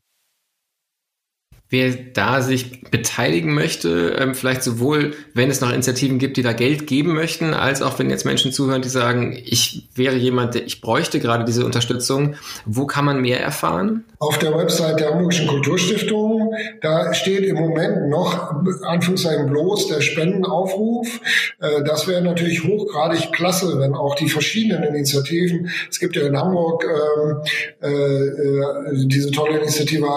wer 1.73 1.91
da 1.91 2.41
sich 2.41 2.83
beteiligen 2.91 3.55
möchte, 3.55 4.15
ähm, 4.19 4.35
vielleicht 4.35 4.61
sowohl, 4.61 5.15
wenn 5.33 5.49
es 5.49 5.59
noch 5.59 5.73
Initiativen 5.73 6.19
gibt, 6.19 6.37
die 6.37 6.43
da 6.43 6.53
Geld 6.53 6.85
geben 6.85 7.15
möchten, 7.15 7.55
als 7.55 7.81
auch 7.81 7.97
wenn 7.97 8.11
jetzt 8.11 8.25
Menschen 8.25 8.51
zuhören, 8.51 8.83
die 8.83 8.89
sagen, 8.89 9.35
ich 9.43 9.89
wäre 9.95 10.15
jemand, 10.15 10.53
der 10.53 10.67
ich 10.67 10.81
bräuchte 10.81 11.19
gerade 11.19 11.45
diese 11.45 11.65
Unterstützung. 11.65 12.35
Wo 12.67 12.85
kann 12.85 13.05
man 13.05 13.21
mehr 13.21 13.41
erfahren? 13.41 14.05
Auf 14.19 14.37
der 14.37 14.55
Website 14.55 14.99
der 14.99 15.09
Hamburgischen 15.09 15.47
Kulturstiftung 15.47 16.32
Da 16.81 17.13
steht 17.13 17.45
im 17.45 17.55
Moment 17.55 18.09
noch, 18.09 18.53
Anführungszeichen 18.83 19.47
bloß, 19.47 19.87
der 19.87 20.01
Spendenaufruf. 20.01 21.19
Äh, 21.59 21.83
das 21.83 22.07
wäre 22.07 22.21
natürlich 22.21 22.63
hochgradig 22.63 23.31
klasse, 23.31 23.79
wenn 23.79 23.93
auch 23.93 24.15
die 24.15 24.29
verschiedenen 24.29 24.83
Initiativen, 24.83 25.69
es 25.89 25.99
gibt 25.99 26.15
ja 26.15 26.23
in 26.23 26.37
Hamburg 26.37 26.85
ähm, 26.85 27.41
äh, 27.81 27.87
äh, 27.87 29.07
diese 29.07 29.31
tolle 29.31 29.59
Initiative, 29.59 30.07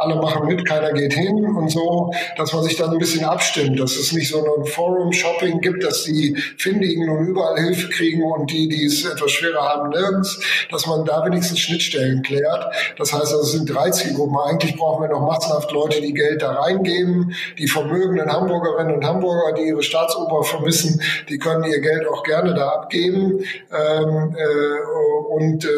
alle 0.00 0.16
machen 0.16 0.46
mit, 0.46 0.66
keiner 0.66 0.92
geht 0.92 1.14
hin 1.14 1.44
und 1.44 1.70
so, 1.70 2.12
dass 2.36 2.52
man 2.52 2.64
sich 2.64 2.76
dann 2.76 2.90
ein 2.90 2.98
bisschen 2.98 3.24
abstimmt, 3.24 3.78
dass 3.78 3.96
es 3.96 4.12
nicht 4.12 4.30
so 4.30 4.38
ein 4.38 4.64
Forum-Shopping 4.64 5.60
gibt, 5.60 5.84
dass 5.84 6.04
die 6.04 6.36
Findigen 6.56 7.06
nun 7.06 7.26
überall 7.26 7.58
Hilfe 7.58 7.88
kriegen 7.88 8.22
und 8.22 8.50
die, 8.50 8.68
die 8.68 8.84
es 8.84 9.04
etwas 9.04 9.30
schwerer 9.30 9.62
haben, 9.62 9.90
nirgends, 9.90 10.40
dass 10.70 10.86
man 10.86 11.04
da 11.04 11.24
wenigstens 11.24 11.60
Schnittstellen 11.60 12.22
klärt. 12.22 12.66
Das 12.98 13.12
heißt, 13.12 13.32
also 13.32 13.40
es 13.40 13.52
sind 13.52 13.72
drei 13.72 13.90
Zielgruppen. 13.90 14.36
Eigentlich 14.38 14.76
brauchen 14.76 15.02
wir 15.02 15.08
noch 15.08 15.26
massenhaft 15.26 15.70
Leute, 15.72 15.81
die 15.88 16.14
Geld 16.14 16.42
da 16.42 16.52
reingeben. 16.52 17.34
Die 17.58 17.68
vermögenden 17.68 18.30
Hamburgerinnen 18.32 18.94
und 18.96 19.04
Hamburger, 19.04 19.52
die 19.52 19.68
ihre 19.68 19.82
Staatsoper 19.82 20.42
vermissen, 20.42 21.00
die 21.28 21.38
können 21.38 21.64
ihr 21.64 21.80
Geld 21.80 22.06
auch 22.08 22.22
gerne 22.22 22.54
da 22.54 22.68
abgeben. 22.68 23.40
Ähm, 23.70 24.36
äh, 24.36 25.34
und 25.34 25.64
äh, 25.64 25.68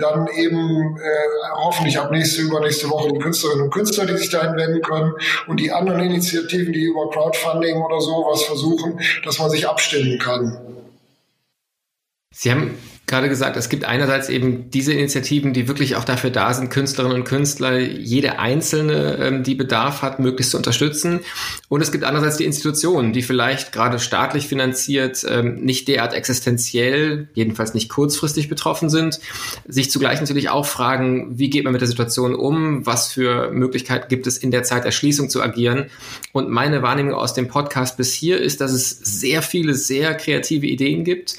dann 0.00 0.28
eben 0.28 0.98
äh, 0.98 1.48
hoffentlich 1.56 1.98
ab 1.98 2.10
nächste, 2.10 2.42
übernächste 2.42 2.90
Woche 2.90 3.12
die 3.12 3.18
Künstlerinnen 3.18 3.64
und 3.64 3.70
Künstler, 3.70 4.06
die 4.06 4.16
sich 4.16 4.30
dahin 4.30 4.56
wenden 4.56 4.82
können. 4.82 5.12
Und 5.46 5.60
die 5.60 5.70
anderen 5.70 6.00
Initiativen, 6.00 6.72
die 6.72 6.82
über 6.82 7.08
Crowdfunding 7.10 7.76
oder 7.76 8.00
so 8.00 8.26
was 8.28 8.42
versuchen, 8.42 9.00
dass 9.24 9.38
man 9.38 9.50
sich 9.50 9.68
abstimmen 9.68 10.18
kann. 10.18 10.58
Sie 12.32 12.50
haben 12.50 12.78
gerade 13.08 13.28
gesagt, 13.28 13.56
es 13.56 13.68
gibt 13.68 13.84
einerseits 13.84 14.28
eben 14.28 14.70
diese 14.70 14.92
Initiativen, 14.92 15.52
die 15.52 15.66
wirklich 15.66 15.96
auch 15.96 16.04
dafür 16.04 16.30
da 16.30 16.52
sind, 16.54 16.70
Künstlerinnen 16.70 17.18
und 17.18 17.24
Künstler, 17.24 17.78
jede 17.78 18.38
einzelne, 18.38 19.18
ähm, 19.20 19.42
die 19.42 19.54
Bedarf 19.54 20.02
hat, 20.02 20.20
möglichst 20.20 20.52
zu 20.52 20.56
unterstützen. 20.56 21.20
Und 21.68 21.80
es 21.80 21.90
gibt 21.90 22.04
andererseits 22.04 22.36
die 22.36 22.44
Institutionen, 22.44 23.12
die 23.12 23.22
vielleicht 23.22 23.72
gerade 23.72 23.98
staatlich 23.98 24.46
finanziert 24.46 25.26
ähm, 25.28 25.56
nicht 25.56 25.88
derart 25.88 26.14
existenziell, 26.14 27.28
jedenfalls 27.34 27.74
nicht 27.74 27.88
kurzfristig 27.88 28.48
betroffen 28.48 28.90
sind, 28.90 29.18
sich 29.66 29.90
zugleich 29.90 30.20
natürlich 30.20 30.50
auch 30.50 30.66
fragen, 30.66 31.38
wie 31.38 31.50
geht 31.50 31.64
man 31.64 31.72
mit 31.72 31.80
der 31.80 31.88
Situation 31.88 32.34
um, 32.34 32.86
was 32.86 33.12
für 33.12 33.50
Möglichkeiten 33.50 34.08
gibt 34.08 34.26
es 34.26 34.38
in 34.38 34.50
der 34.50 34.62
Zeit 34.62 34.84
der 34.84 34.92
Schließung 34.92 35.30
zu 35.30 35.42
agieren. 35.42 35.86
Und 36.32 36.50
meine 36.50 36.82
Wahrnehmung 36.82 37.14
aus 37.14 37.32
dem 37.32 37.48
Podcast 37.48 37.96
bis 37.96 38.12
hier 38.12 38.40
ist, 38.40 38.60
dass 38.60 38.72
es 38.72 38.90
sehr 38.90 39.42
viele, 39.42 39.74
sehr 39.74 40.14
kreative 40.14 40.66
Ideen 40.66 41.04
gibt, 41.04 41.36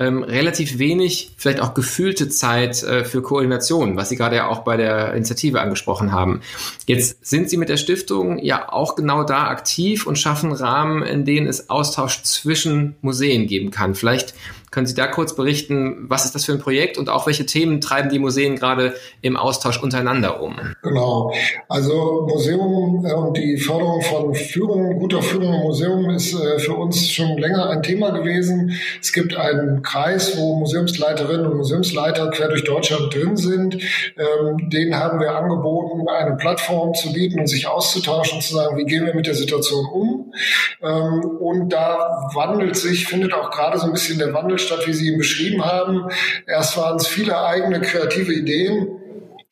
ähm, 0.00 0.22
relativ 0.22 0.78
wenig, 0.78 1.32
vielleicht 1.36 1.60
auch 1.60 1.74
gefühlte 1.74 2.30
Zeit 2.30 2.82
äh, 2.82 3.04
für 3.04 3.20
Koordination, 3.20 3.96
was 3.96 4.08
Sie 4.08 4.16
gerade 4.16 4.36
ja 4.36 4.48
auch 4.48 4.60
bei 4.60 4.78
der 4.78 5.12
Initiative 5.12 5.60
angesprochen 5.60 6.10
haben. 6.10 6.40
Jetzt 6.86 7.24
sind 7.24 7.50
Sie 7.50 7.58
mit 7.58 7.68
der 7.68 7.76
Stiftung 7.76 8.38
ja 8.38 8.72
auch 8.72 8.96
genau 8.96 9.24
da 9.24 9.48
aktiv 9.48 10.06
und 10.06 10.18
schaffen 10.18 10.52
Rahmen, 10.52 11.02
in 11.02 11.26
denen 11.26 11.46
es 11.46 11.68
Austausch 11.68 12.22
zwischen 12.22 12.96
Museen 13.02 13.46
geben 13.46 13.70
kann. 13.70 13.94
Vielleicht 13.94 14.34
können 14.70 14.86
Sie 14.86 14.94
da 14.94 15.08
kurz 15.08 15.34
berichten, 15.34 16.06
was 16.08 16.24
ist 16.24 16.34
das 16.34 16.44
für 16.44 16.52
ein 16.52 16.60
Projekt 16.60 16.96
und 16.96 17.08
auch 17.08 17.26
welche 17.26 17.44
Themen 17.44 17.80
treiben 17.80 18.08
die 18.08 18.20
Museen 18.20 18.54
gerade 18.54 18.94
im 19.20 19.36
Austausch 19.36 19.82
untereinander 19.82 20.40
um? 20.40 20.56
Genau. 20.82 21.32
Also 21.68 22.26
Museum 22.28 23.04
äh, 23.04 23.12
und 23.12 23.36
die 23.36 23.56
Förderung 23.56 24.00
von 24.02 24.34
Führung, 24.34 24.98
guter 25.00 25.22
Führung 25.22 25.54
im 25.54 25.60
Museum 25.62 26.10
ist 26.10 26.34
äh, 26.34 26.60
für 26.60 26.74
uns 26.74 27.10
schon 27.10 27.36
länger 27.38 27.68
ein 27.68 27.82
Thema 27.82 28.10
gewesen. 28.10 28.78
Es 29.00 29.12
gibt 29.12 29.36
einen 29.36 29.82
Kreis, 29.82 30.38
wo 30.38 30.56
Museumsleiterinnen 30.60 31.46
und 31.46 31.56
Museumsleiter 31.56 32.30
quer 32.30 32.48
durch 32.48 32.62
Deutschland 32.62 33.12
drin 33.12 33.36
sind. 33.36 33.74
Ähm, 33.74 34.70
denen 34.70 34.96
haben 34.96 35.18
wir 35.18 35.34
angeboten, 35.34 36.08
eine 36.08 36.36
Plattform 36.36 36.94
zu 36.94 37.12
bieten 37.12 37.40
und 37.40 37.48
sich 37.48 37.66
auszutauschen, 37.66 38.40
zu 38.40 38.54
sagen, 38.54 38.76
wie 38.76 38.84
gehen 38.84 39.04
wir 39.04 39.14
mit 39.14 39.26
der 39.26 39.34
Situation 39.34 39.84
um. 39.86 40.32
Ähm, 40.80 41.24
und 41.40 41.70
da 41.70 42.30
wandelt 42.34 42.76
sich, 42.76 43.06
findet 43.08 43.34
auch 43.34 43.50
gerade 43.50 43.76
so 43.78 43.86
ein 43.86 43.92
bisschen 43.92 44.20
der 44.20 44.32
Wandel 44.32 44.59
statt, 44.60 44.86
wie 44.86 44.92
Sie 44.92 45.08
ihn 45.08 45.18
beschrieben 45.18 45.64
haben. 45.64 46.08
Erst 46.46 46.76
waren 46.76 46.96
es 46.96 47.06
viele 47.06 47.40
eigene 47.40 47.80
kreative 47.80 48.32
Ideen 48.32 49.00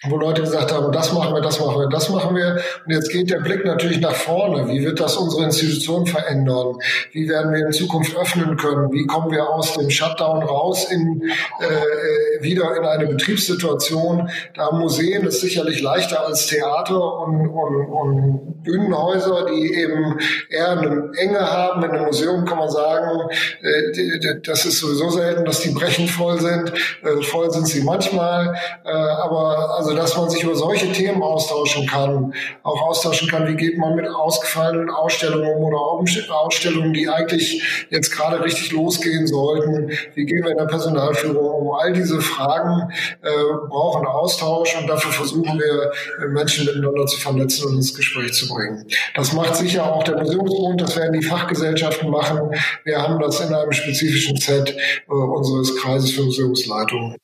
wo 0.05 0.17
Leute 0.17 0.43
gesagt 0.43 0.73
haben, 0.73 0.93
das 0.93 1.12
machen 1.12 1.35
wir, 1.35 1.40
das 1.40 1.59
machen 1.59 1.81
wir, 1.81 1.88
das 1.88 2.09
machen 2.09 2.37
wir. 2.37 2.61
Und 2.87 2.93
jetzt 2.93 3.11
geht 3.11 3.31
der 3.31 3.40
Blick 3.40 3.64
natürlich 3.64 4.00
nach 4.00 4.14
vorne. 4.14 4.69
Wie 4.69 4.85
wird 4.85 5.00
das 5.00 5.17
unsere 5.17 5.45
Institution 5.45 6.07
verändern? 6.07 6.76
Wie 7.11 7.28
werden 7.28 7.52
wir 7.52 7.67
in 7.67 7.73
Zukunft 7.73 8.17
öffnen 8.17 8.57
können? 8.57 8.93
Wie 8.93 9.07
kommen 9.07 9.33
wir 9.33 9.49
aus 9.49 9.75
dem 9.75 9.90
Shutdown 9.90 10.45
raus 10.45 10.88
in, 10.88 11.23
äh, 11.59 12.43
wieder 12.43 12.76
in 12.76 12.85
eine 12.85 13.09
Betriebssituation? 13.09 14.31
Da 14.55 14.71
Museen 14.71 15.26
ist 15.26 15.40
sicherlich 15.40 15.83
leichter 15.83 16.25
als 16.25 16.47
Theater 16.47 17.19
und, 17.19 17.49
und, 17.49 17.87
und 17.87 18.62
Bühnenhäuser, 18.62 19.47
die 19.47 19.75
eben 19.75 20.17
eher 20.49 20.78
eine 20.78 21.11
Enge 21.17 21.40
haben. 21.40 21.83
In 21.83 21.90
einem 21.90 22.05
Museum 22.05 22.45
kann 22.45 22.59
man 22.59 22.71
sagen, 22.71 23.28
äh, 23.62 24.40
das 24.45 24.64
ist 24.64 24.78
sowieso 24.78 25.11
selten, 25.11 25.45
dass 25.45 25.59
die 25.59 25.71
brechend 25.71 26.11
voll 26.11 26.38
sind. 26.38 26.73
Äh, 27.02 27.23
voll 27.23 27.50
sind 27.50 27.67
sie 27.67 27.83
manchmal. 27.83 28.55
Äh, 28.85 28.90
aber 28.90 29.75
also 29.76 29.88
also 29.88 30.00
dass 30.00 30.16
man 30.18 30.28
sich 30.28 30.42
über 30.42 30.54
solche 30.54 30.92
Themen 30.92 31.23
austauschen 31.23 31.87
kann, 31.87 32.35
auch 32.62 32.83
austauschen 32.83 33.26
kann, 33.28 33.49
wie 33.49 33.57
geht 33.57 33.78
man 33.78 33.95
mit 33.95 34.07
ausgefallenen 34.07 34.90
Ausstellungen 34.90 35.49
um 35.49 35.64
oder 35.64 35.78
Ausstellungen, 35.78 36.92
die 36.92 37.09
eigentlich 37.09 37.87
jetzt 37.88 38.11
gerade 38.11 38.45
richtig 38.45 38.73
losgehen 38.73 39.26
sollten, 39.26 39.90
wie 40.14 40.26
gehen 40.26 40.45
wir 40.45 40.50
in 40.50 40.59
der 40.59 40.66
Personalführung 40.66 41.68
um. 41.68 41.73
All 41.73 41.95
diese 41.95 42.21
Fragen 42.21 42.92
äh, 43.23 43.30
brauchen 43.68 44.07
Austausch 44.07 44.76
und 44.78 44.88
dafür 44.88 45.12
versuchen 45.12 45.59
wir, 45.59 45.90
äh, 46.23 46.28
Menschen 46.28 46.66
miteinander 46.66 47.07
zu 47.07 47.18
vernetzen 47.18 47.68
und 47.68 47.76
ins 47.76 47.95
Gespräch 47.95 48.35
zu 48.35 48.47
bringen. 48.49 48.85
Das 49.14 49.33
macht 49.33 49.57
sicher 49.57 49.90
auch 49.90 50.02
der 50.02 50.18
Museumsbund, 50.18 50.83
das 50.83 50.97
werden 50.97 51.18
die 51.18 51.25
Fachgesellschaften 51.25 52.11
machen. 52.11 52.54
Wir 52.85 53.00
haben 53.00 53.18
das 53.21 53.40
in 53.40 53.54
einem 53.54 53.73
spezifischen 53.73 54.37
Set 54.37 54.76
äh, 55.09 55.12
unseres 55.12 55.75
Kreises 55.76 56.11
für 56.11 56.25
Museumsleitung. 56.25 57.16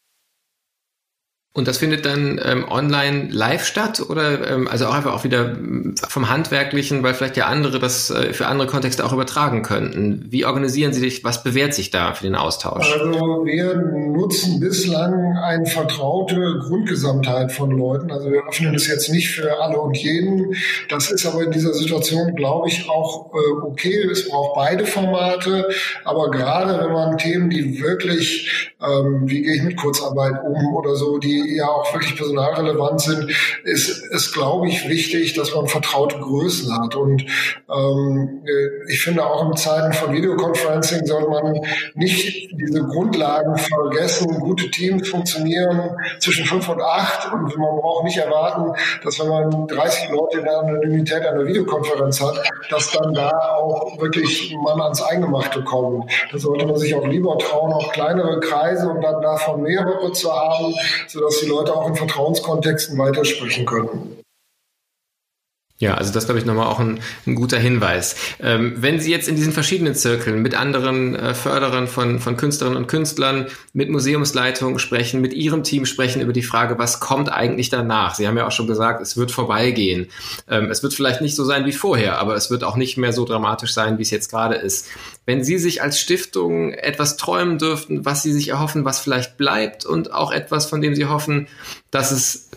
Und 1.57 1.69
das 1.69 1.79
findet 1.79 2.05
dann 2.05 2.41
ähm, 2.45 2.65
online 2.69 3.29
live 3.31 3.65
statt 3.65 4.03
oder 4.09 4.51
ähm, 4.51 4.67
also 4.67 4.87
auch 4.87 4.95
einfach 4.95 5.15
auch 5.15 5.23
wieder 5.23 5.57
vom 6.09 6.29
Handwerklichen, 6.29 7.05
weil 7.05 7.15
vielleicht 7.15 7.37
ja 7.37 7.47
andere 7.47 7.79
das 7.79 8.11
äh, 8.11 8.33
für 8.33 8.49
andere 8.49 8.67
Kontexte 8.67 9.05
auch 9.05 9.13
übertragen 9.13 9.63
könnten. 9.63 10.27
Wie 10.31 10.47
organisieren 10.47 10.93
Sie 10.93 10.99
sich, 10.99 11.23
was 11.23 11.45
bewährt 11.45 11.73
sich 11.73 11.93
da 11.93 12.13
für 12.15 12.25
den 12.25 12.35
Austausch? 12.35 12.93
Also 12.93 13.45
wir 13.45 13.77
nutzen 13.77 14.59
bislang 14.59 15.37
eine 15.37 15.65
vertraute 15.67 16.59
Grundgesamtheit 16.61 17.53
von 17.53 17.71
Leuten. 17.71 18.11
Also 18.11 18.33
wir 18.33 18.43
öffnen 18.49 18.75
es 18.75 18.89
jetzt 18.89 19.13
nicht 19.13 19.31
für 19.31 19.63
alle 19.63 19.79
und 19.79 19.97
jeden. 19.97 20.57
Das 20.89 21.09
ist 21.09 21.25
aber 21.25 21.45
in 21.45 21.53
dieser 21.53 21.73
Situation, 21.73 22.35
glaube 22.35 22.67
ich, 22.67 22.91
auch 22.91 23.33
äh, 23.33 23.63
okay. 23.63 24.09
Es 24.11 24.29
braucht 24.29 24.57
beide 24.57 24.85
Formate. 24.87 25.69
Aber 26.05 26.33
gerade 26.33 26.85
wenn 26.85 26.93
man 26.93 27.17
Themen, 27.17 27.49
die 27.49 27.81
wirklich, 27.81 28.75
ähm, 28.83 29.23
wie 29.27 29.43
gehe 29.43 29.55
ich 29.55 29.63
mit 29.63 29.77
Kurzarbeit 29.77 30.43
um 30.45 30.75
oder 30.75 30.97
so, 30.97 31.19
die 31.19 31.44
ja 31.47 31.69
auch 31.69 31.93
wirklich 31.93 32.17
personalrelevant 32.17 33.01
sind, 33.01 33.31
ist 33.65 34.03
es, 34.11 34.33
glaube 34.33 34.69
ich, 34.69 34.89
wichtig, 34.89 35.35
dass 35.35 35.55
man 35.55 35.67
vertraute 35.67 36.19
Größen 36.19 36.77
hat. 36.77 36.95
Und 36.95 37.25
ähm, 37.71 38.45
ich 38.89 39.03
finde 39.03 39.25
auch 39.27 39.49
in 39.49 39.57
Zeiten 39.57 39.93
von 39.93 40.13
Videoconferencing 40.13 41.07
soll 41.07 41.29
man 41.29 41.61
nicht 41.95 42.51
diese 42.53 42.83
Grundlagen 42.85 43.57
vergessen. 43.57 44.41
Gute 44.41 44.71
Teams 44.71 45.09
funktionieren 45.09 45.91
zwischen 46.19 46.45
fünf 46.45 46.69
und 46.69 46.81
acht 46.81 47.33
und 47.33 47.57
man 47.57 47.77
braucht 47.77 48.05
nicht 48.05 48.19
erwarten, 48.19 48.73
dass 49.03 49.19
wenn 49.21 49.29
man 49.29 49.67
30 49.67 50.11
Leute 50.11 50.39
in 50.39 50.45
der 50.45 50.59
Anonymität 50.59 51.27
einer 51.27 51.47
Videokonferenz 51.47 52.21
hat, 52.21 52.41
dass 52.71 52.91
dann 52.93 53.15
da 53.15 53.31
auch 53.57 54.01
wirklich 54.01 54.55
man 54.63 54.81
ans 54.81 55.03
Eingemachte 55.03 55.63
kommt. 55.63 56.11
Da 56.31 56.39
sollte 56.39 56.67
man 56.67 56.77
sich 56.77 56.95
auch 56.95 57.07
lieber 57.07 57.37
trauen, 57.39 57.73
auch 57.73 57.93
kleinere 57.93 58.41
Kreise 58.41 58.89
und 58.89 59.03
dann 59.03 59.21
davon 59.23 59.63
mehrere 59.63 60.13
zu 60.13 60.33
haben, 60.33 60.75
sodass 61.07 61.34
dass 61.35 61.43
die 61.43 61.49
Leute 61.49 61.75
auch 61.75 61.89
in 61.89 61.97
Vertrauenskontexten 61.97 62.97
weitersprechen 62.97 63.67
können. 63.67 64.24
Ja, 65.85 65.97
also 65.97 66.15
das 66.15 66.25
glaube 66.25 66.39
ich 66.41 66.47
nochmal 66.47 66.67
auch 66.67 66.81
ein, 66.81 66.99
ein 67.27 67.35
guter 67.35 67.59
Hinweis. 67.59 68.17
Ähm, 68.41 68.73
wenn 68.79 69.01
Sie 69.01 69.11
jetzt 69.11 69.29
in 69.29 69.37
diesen 69.37 69.53
verschiedenen 69.53 69.95
Zirkeln 69.95 70.41
mit 70.41 70.55
anderen 70.55 71.15
äh, 71.15 71.35
Förderern 71.35 71.89
von, 71.89 72.21
von 72.21 72.39
Künstlerinnen 72.39 72.79
und 72.79 72.87
Künstlern, 72.87 73.49
mit 73.75 73.91
Museumsleitungen 73.91 74.79
sprechen, 74.79 75.21
mit 75.21 75.35
Ihrem 75.35 75.63
Team 75.63 75.85
sprechen 75.85 76.23
über 76.23 76.33
die 76.33 76.43
Frage, 76.43 76.79
was 76.79 77.01
kommt 77.01 77.31
eigentlich 77.31 77.69
danach? 77.69 78.15
Sie 78.15 78.27
haben 78.27 78.39
ja 78.39 78.47
auch 78.47 78.51
schon 78.51 78.67
gesagt, 78.67 79.03
es 79.03 79.19
wird 79.19 79.31
vorbeigehen. 79.31 80.07
Ähm, 80.49 80.71
es 80.71 80.83
wird 80.83 80.95
vielleicht 80.95 81.21
nicht 81.21 81.37
so 81.37 81.45
sein 81.45 81.67
wie 81.67 81.73
vorher, 81.73 82.19
aber 82.19 82.35
es 82.35 82.51
wird 82.51 82.65
auch 82.65 82.77
nicht 82.77 82.97
mehr 82.97 83.13
so 83.13 83.27
dramatisch 83.27 83.75
sein, 83.75 83.99
wie 83.99 84.03
es 84.03 84.11
jetzt 84.11 84.31
gerade 84.31 84.55
ist. 84.55 84.89
Wenn 85.27 85.45
Sie 85.45 85.59
sich 85.59 85.83
als 85.83 86.01
Stiftung 86.01 86.73
etwas 86.73 87.19
träumen 87.19 87.59
dürften, 87.59 88.07
was 88.07 88.23
Sie 88.23 88.33
sich 88.33 88.49
erhoffen, 88.49 88.87
was 88.87 89.01
vielleicht 89.01 89.37
bleibt 89.37 89.85
und 89.85 90.15
auch 90.15 90.33
etwas, 90.33 90.65
von 90.65 90.81
dem 90.81 90.95
Sie 90.95 91.05
hoffen, 91.05 91.47
dass 91.91 92.11
es 92.11 92.49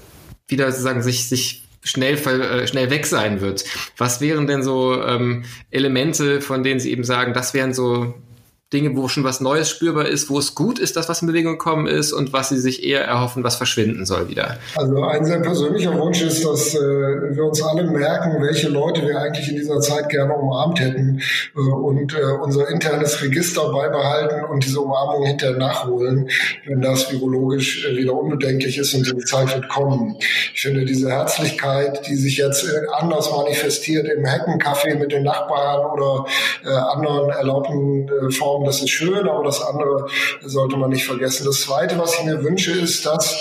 wieder 0.47 0.71
sozusagen 0.71 1.01
sich, 1.01 1.27
sich 1.27 1.66
schnell, 1.87 2.15
äh, 2.15 2.67
schnell 2.67 2.89
weg 2.89 3.05
sein 3.05 3.41
wird. 3.41 3.63
Was 3.97 4.21
wären 4.21 4.47
denn 4.47 4.63
so 4.63 5.01
ähm, 5.01 5.45
Elemente, 5.71 6.41
von 6.41 6.63
denen 6.63 6.79
Sie 6.79 6.91
eben 6.91 7.03
sagen, 7.03 7.33
das 7.33 7.53
wären 7.53 7.73
so 7.73 8.13
Dinge, 8.73 8.97
wo 8.97 9.07
schon 9.07 9.23
was 9.23 9.39
Neues 9.39 9.69
spürbar 9.69 10.07
ist, 10.07 10.29
wo 10.29 10.37
es 10.37 10.53
gut 10.53 10.77
ist, 10.77 10.97
dass 10.97 11.07
was 11.07 11.21
in 11.21 11.27
Bewegung 11.29 11.53
gekommen 11.53 11.87
ist 11.87 12.11
und 12.11 12.33
was 12.33 12.49
Sie 12.49 12.59
sich 12.59 12.83
eher 12.83 13.01
erhoffen, 13.01 13.41
was 13.45 13.55
verschwinden 13.55 14.05
soll 14.05 14.27
wieder? 14.27 14.57
Also 14.75 15.01
ein 15.03 15.23
sehr 15.23 15.39
persönlicher 15.39 15.97
Wunsch 15.97 16.21
ist, 16.21 16.43
dass 16.43 16.75
äh, 16.75 16.77
wir 16.77 17.45
uns 17.45 17.63
alle 17.63 17.83
merken, 17.89 18.41
welche 18.41 18.67
Leute 18.67 19.07
wir 19.07 19.21
eigentlich 19.21 19.47
in 19.47 19.55
dieser 19.55 19.79
Zeit 19.79 20.09
gerne 20.09 20.33
umarmt 20.33 20.81
hätten 20.81 21.21
äh, 21.55 21.59
und 21.59 22.13
äh, 22.13 22.21
unser 22.43 22.67
internes 22.67 23.21
Register 23.21 23.71
beibehalten 23.71 24.43
und 24.43 24.65
diese 24.65 24.81
Umarmung 24.81 25.25
hinterher 25.25 25.55
nachholen, 25.55 26.29
wenn 26.65 26.81
das 26.81 27.09
virologisch 27.09 27.87
äh, 27.87 27.95
wieder 27.95 28.15
unbedenklich 28.15 28.77
ist 28.79 28.93
und 28.93 29.05
diese 29.05 29.19
Zeit 29.19 29.55
wird 29.55 29.69
kommen. 29.69 30.17
Ich 30.53 30.63
finde 30.63 30.83
diese 30.83 31.09
Herzlichkeit, 31.09 32.05
die 32.05 32.15
sich 32.15 32.35
jetzt 32.35 32.65
äh, 32.65 32.85
anders 32.91 33.31
manifestiert 33.31 34.09
im 34.09 34.25
Heckencafé 34.25 34.95
mit 34.95 35.13
den 35.13 35.23
Nachbarn 35.23 35.89
oder 35.89 36.25
äh, 36.65 36.67
anderen 36.67 37.29
erlaubten 37.29 38.09
Formen 38.31 38.56
Form, 38.57 38.65
das 38.65 38.81
ist 38.81 38.89
schön, 38.89 39.27
aber 39.27 39.43
das 39.43 39.61
andere 39.61 40.07
sollte 40.41 40.77
man 40.77 40.89
nicht 40.89 41.05
vergessen. 41.05 41.45
Das 41.45 41.61
Zweite, 41.61 41.97
was 41.99 42.17
ich 42.17 42.25
mir 42.25 42.43
wünsche, 42.43 42.71
ist, 42.71 43.05
dass 43.05 43.37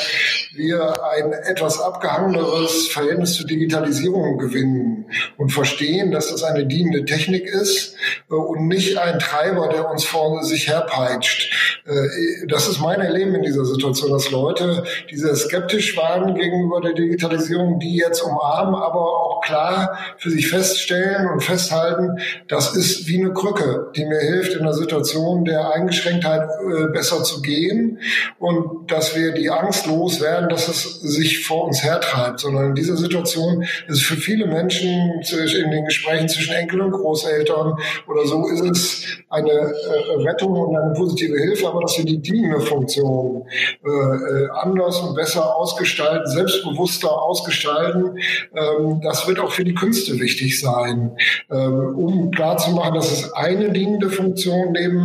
wir 0.54 0.94
ein 1.04 1.32
etwas 1.32 1.80
abgehangeneres 1.80 2.88
Verhältnis 2.88 3.34
zur 3.34 3.46
Digitalisierung 3.46 4.38
gewinnen 4.38 5.06
und 5.36 5.50
verstehen, 5.50 6.10
dass 6.10 6.30
das 6.30 6.42
eine 6.42 6.66
dienende 6.66 7.04
Technik 7.04 7.46
ist 7.46 7.94
äh, 8.30 8.34
und 8.34 8.66
nicht 8.68 8.98
ein 8.98 9.18
Treiber, 9.18 9.68
der 9.68 9.90
uns 9.90 10.04
vor 10.04 10.42
sich 10.42 10.68
herpeitscht. 10.68 11.80
Äh, 11.86 12.46
das 12.48 12.68
ist 12.68 12.80
mein 12.80 13.00
Erleben 13.00 13.34
in 13.34 13.42
dieser 13.42 13.64
Situation, 13.64 14.10
dass 14.10 14.30
Leute, 14.30 14.84
die 15.10 15.16
sehr 15.16 15.36
skeptisch 15.36 15.96
waren 15.96 16.34
gegenüber 16.34 16.80
der 16.80 16.92
Digitalisierung, 16.92 17.78
die 17.78 17.96
jetzt 17.96 18.20
umarmen, 18.22 18.74
aber 18.74 19.00
auch 19.00 19.40
klar 19.42 19.98
für 20.18 20.30
sich 20.30 20.48
feststellen 20.48 21.28
und 21.28 21.42
festhalten, 21.42 22.18
das 22.48 22.74
ist 22.74 23.06
wie 23.06 23.18
eine 23.18 23.32
Krücke, 23.32 23.92
die 23.94 24.04
mir 24.04 24.20
hilft, 24.20 24.54
in 24.54 24.60
einer 24.60 24.72
Situation 24.72 25.05
der 25.44 25.72
Eingeschränktheit 25.72 26.42
äh, 26.42 26.86
besser 26.92 27.22
zu 27.22 27.42
gehen 27.42 27.98
und 28.38 28.90
dass 28.90 29.16
wir 29.16 29.32
die 29.32 29.50
Angst 29.50 29.86
loswerden, 29.86 30.48
dass 30.48 30.68
es 30.68 31.00
sich 31.00 31.46
vor 31.46 31.64
uns 31.64 31.82
hertreibt, 31.82 32.40
sondern 32.40 32.70
in 32.70 32.74
dieser 32.74 32.96
Situation 32.96 33.62
ist 33.62 33.96
es 33.96 34.02
für 34.02 34.16
viele 34.16 34.46
Menschen 34.46 35.22
in 35.22 35.70
den 35.70 35.84
Gesprächen 35.84 36.28
zwischen 36.28 36.54
Enkel 36.54 36.80
und 36.80 36.92
Großeltern 36.92 37.78
oder 38.08 38.26
so 38.26 38.46
ist 38.48 38.60
es 38.60 39.06
eine 39.28 39.50
äh, 39.50 40.28
Rettung 40.28 40.52
und 40.52 40.76
eine 40.76 40.92
positive 40.94 41.36
Hilfe, 41.36 41.68
aber 41.68 41.80
dass 41.80 41.98
wir 41.98 42.04
die 42.04 42.18
dienende 42.18 42.60
Funktion 42.60 43.44
äh, 43.84 43.88
äh, 43.88 44.48
anders 44.50 45.00
und 45.00 45.14
besser 45.14 45.56
ausgestalten, 45.56 46.26
selbstbewusster 46.26 47.10
ausgestalten, 47.10 48.18
ähm, 48.54 49.00
das 49.02 49.26
wird 49.28 49.40
auch 49.40 49.52
für 49.52 49.64
die 49.64 49.74
Künste 49.74 50.18
wichtig 50.20 50.60
sein, 50.60 51.16
ähm, 51.50 51.96
um 51.96 52.30
klarzumachen, 52.30 52.94
dass 52.94 53.12
es 53.12 53.32
eine 53.32 53.70
dienende 53.70 54.10
Funktion 54.10 54.72
neben 54.72 54.95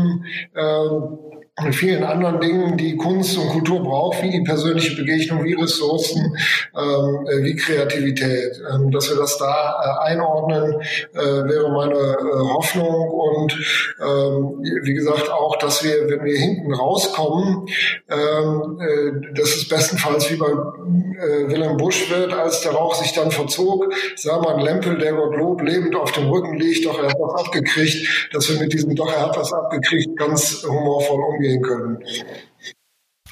ähm, 0.55 1.30
und 1.59 1.75
vielen 1.75 2.03
anderen 2.05 2.39
Dingen, 2.39 2.77
die 2.77 2.95
Kunst 2.95 3.37
und 3.37 3.49
Kultur 3.49 3.83
braucht, 3.83 4.23
wie 4.23 4.31
die 4.31 4.41
persönliche 4.41 4.95
Begegnung, 4.95 5.43
wie 5.43 5.53
Ressourcen, 5.53 6.37
ähm, 6.73 7.27
äh, 7.27 7.43
wie 7.43 7.55
Kreativität. 7.55 8.53
Ähm, 8.73 8.89
dass 8.89 9.09
wir 9.09 9.17
das 9.17 9.37
da 9.37 9.99
äh, 10.05 10.11
einordnen, 10.11 10.81
äh, 11.13 11.19
wäre 11.19 11.69
meine 11.71 11.93
äh, 11.93 12.53
Hoffnung. 12.53 13.09
Und 13.09 13.51
ähm, 13.99 14.63
wie 14.83 14.93
gesagt 14.93 15.29
auch, 15.29 15.57
dass 15.57 15.83
wir, 15.83 16.09
wenn 16.09 16.23
wir 16.23 16.37
hinten 16.37 16.73
rauskommen, 16.73 17.67
ähm, 18.09 18.79
äh, 18.79 19.35
dass 19.35 19.49
es 19.49 19.67
bestenfalls 19.67 20.31
wie 20.31 20.37
bei 20.37 20.47
äh, 20.47 21.49
Wilhelm 21.49 21.75
Busch 21.75 22.09
wird, 22.09 22.33
als 22.33 22.61
der 22.61 22.71
Rauch 22.71 22.95
sich 22.95 23.11
dann 23.11 23.29
verzog, 23.29 23.93
sah 24.15 24.39
man 24.39 24.61
Lempel, 24.61 24.97
der 24.97 25.13
Gottlob 25.13 25.61
lebend 25.61 25.97
auf 25.97 26.13
dem 26.13 26.29
Rücken 26.29 26.57
liegt, 26.57 26.85
doch 26.85 26.97
er 26.97 27.09
hat 27.09 27.19
was 27.19 27.45
abgekriegt, 27.45 28.29
dass 28.31 28.49
wir 28.49 28.59
mit 28.59 28.71
diesem 28.71 28.95
doch 28.95 29.11
er 29.11 29.27
hat 29.27 29.37
was 29.37 29.51
abgekriegt 29.51 30.17
ganz 30.17 30.65
humorvoll 30.67 31.21
umgehen 31.21 31.40
umgehen 31.41 31.61
können. 31.61 32.03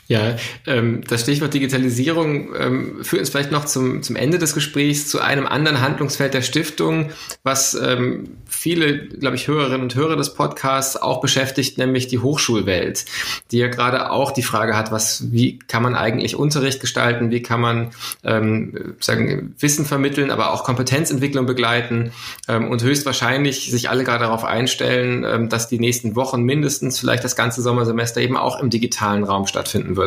Ja, 0.10 0.38
ähm, 0.66 1.01
das 1.08 1.22
Stichwort 1.22 1.54
Digitalisierung 1.54 2.56
ähm, 2.56 3.04
führt 3.04 3.20
uns 3.20 3.30
vielleicht 3.30 3.51
noch 3.51 3.66
zum, 3.66 4.01
zum 4.01 4.16
Ende 4.16 4.39
des 4.39 4.56
Gesprächs 4.56 5.08
zu 5.08 5.22
einem 5.22 5.46
anderen 5.46 5.82
Handlungsfeld 5.82 6.34
der 6.34 6.42
Stiftung, 6.42 7.12
was 7.44 7.75
ähm, 7.75 8.38
viele, 8.48 9.08
glaube 9.08 9.36
ich, 9.36 9.48
Hörerinnen 9.48 9.84
und 9.84 9.94
Hörer 9.94 10.16
des 10.16 10.34
Podcasts 10.34 10.98
auch 10.98 11.22
beschäftigt, 11.22 11.78
nämlich 11.78 12.08
die 12.08 12.18
Hochschulwelt, 12.18 13.06
die 13.51 13.60
ja 13.60 13.68
gerade 13.68 14.10
auch 14.10 14.32
die 14.32 14.42
Frage 14.42 14.75
hat, 14.75 14.92
was, 14.92 15.32
wie 15.32 15.60
kann 15.60 15.84
man 15.84 15.94
eigentlich 15.94 16.36
Unterricht 16.36 16.82
gestalten, 16.82 17.30
wie 17.30 17.44
kann 17.44 17.62
man 17.62 17.92
ähm, 18.24 18.96
sagen, 19.00 19.54
Wissen 19.60 19.86
vermitteln, 19.86 20.32
aber 20.32 20.54
auch 20.54 20.63
Kompetenzentwicklung 20.63 21.46
begleiten 21.46 22.13
ähm, 22.48 22.68
und 22.72 22.82
höchstwahrscheinlich 22.82 23.70
sich 23.70 23.92
alle 23.92 24.04
gerade 24.04 24.24
darauf 24.24 24.44
einstellen, 24.44 25.24
ähm, 25.24 25.50
dass 25.50 25.68
die 25.68 25.78
nächsten 25.78 26.15
Wochen 26.15 26.41
mindestens 26.41 27.00
vielleicht 27.00 27.24
das 27.24 27.36
ganze 27.36 27.62
Sommersemester 27.62 28.22
eben 28.22 28.38
auch 28.38 28.60
im 28.60 28.72
digitalen 28.72 29.24
Raum 29.24 29.45
stattfinden 29.45 29.98
wird. 29.98 29.98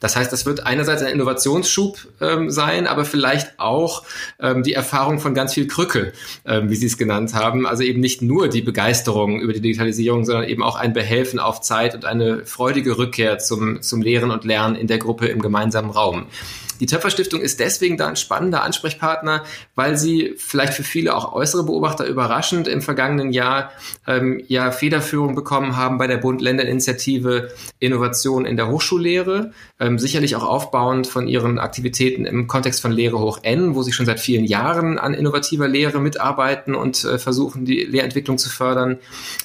Das 0.00 0.16
heißt, 0.16 0.32
das 0.32 0.46
wird 0.46 0.66
einerseits 0.66 1.02
ein 1.02 1.12
Innovationsschub 1.12 1.98
ähm, 2.20 2.50
sein, 2.50 2.86
aber 2.86 3.04
vielleicht 3.04 3.58
auch 3.58 4.04
ähm, 4.38 4.62
die 4.62 4.74
Erfahrung 4.74 5.18
von 5.18 5.34
ganz 5.34 5.54
viel 5.54 5.66
Krücke, 5.66 6.12
ähm, 6.44 6.70
wie 6.70 6.76
Sie 6.76 6.86
es 6.86 6.96
genannt 6.96 7.34
haben. 7.34 7.66
Also 7.66 7.82
eben 7.82 8.00
nicht 8.00 8.22
nur 8.22 8.48
die 8.48 8.62
Begeisterung 8.62 9.40
über 9.40 9.52
die 9.52 9.60
Digitalisierung, 9.60 10.24
sondern 10.24 10.48
eben 10.48 10.62
auch 10.62 10.76
ein 10.76 10.92
Behelfen 10.92 11.38
auf 11.38 11.60
Zeit 11.60 11.94
und 11.94 12.04
eine 12.04 12.44
freudige 12.46 12.98
Rückkehr 12.98 13.38
zum, 13.38 13.82
zum 13.82 14.02
Lehren 14.02 14.30
und 14.30 14.44
Lernen 14.44 14.76
in 14.76 14.86
der 14.86 14.98
Gruppe 14.98 15.26
im 15.26 15.40
gemeinsamen 15.40 15.90
Raum. 15.90 16.26
Die 16.80 16.86
Töpferstiftung 16.86 17.40
ist 17.40 17.60
deswegen 17.60 17.96
da 17.96 18.08
ein 18.08 18.16
spannender 18.16 18.62
Ansprechpartner, 18.62 19.44
weil 19.74 19.96
sie 19.96 20.34
vielleicht 20.38 20.74
für 20.74 20.82
viele 20.82 21.14
auch 21.14 21.32
äußere 21.32 21.64
Beobachter 21.64 22.06
überraschend 22.06 22.66
im 22.66 22.80
vergangenen 22.80 23.32
Jahr 23.32 23.70
ähm, 24.06 24.42
ja 24.48 24.72
Federführung 24.72 25.34
bekommen 25.34 25.76
haben 25.76 25.98
bei 25.98 26.06
der 26.06 26.16
Bund-Länder-Initiative 26.16 27.50
Innovation 27.78 28.46
in 28.46 28.56
der 28.56 28.68
Hochschullehre, 28.68 29.52
ähm, 29.78 29.98
sicherlich 29.98 30.36
auch 30.36 30.44
aufbauend 30.44 31.06
von 31.06 31.28
ihren 31.28 31.58
Aktivitäten 31.58 32.24
im 32.24 32.46
Kontext 32.46 32.80
von 32.80 32.92
Lehre 32.92 33.18
hoch 33.18 33.40
N, 33.42 33.74
wo 33.74 33.82
sie 33.82 33.92
schon 33.92 34.06
seit 34.06 34.18
vielen 34.18 34.44
Jahren 34.44 34.98
an 34.98 35.12
innovativer 35.12 35.68
Lehre 35.68 36.00
mitarbeiten 36.00 36.74
und 36.74 37.04
äh, 37.04 37.18
versuchen, 37.18 37.66
die 37.66 37.84
Lehrentwicklung 37.84 38.38
zu 38.38 38.48
fördern. 38.48 38.98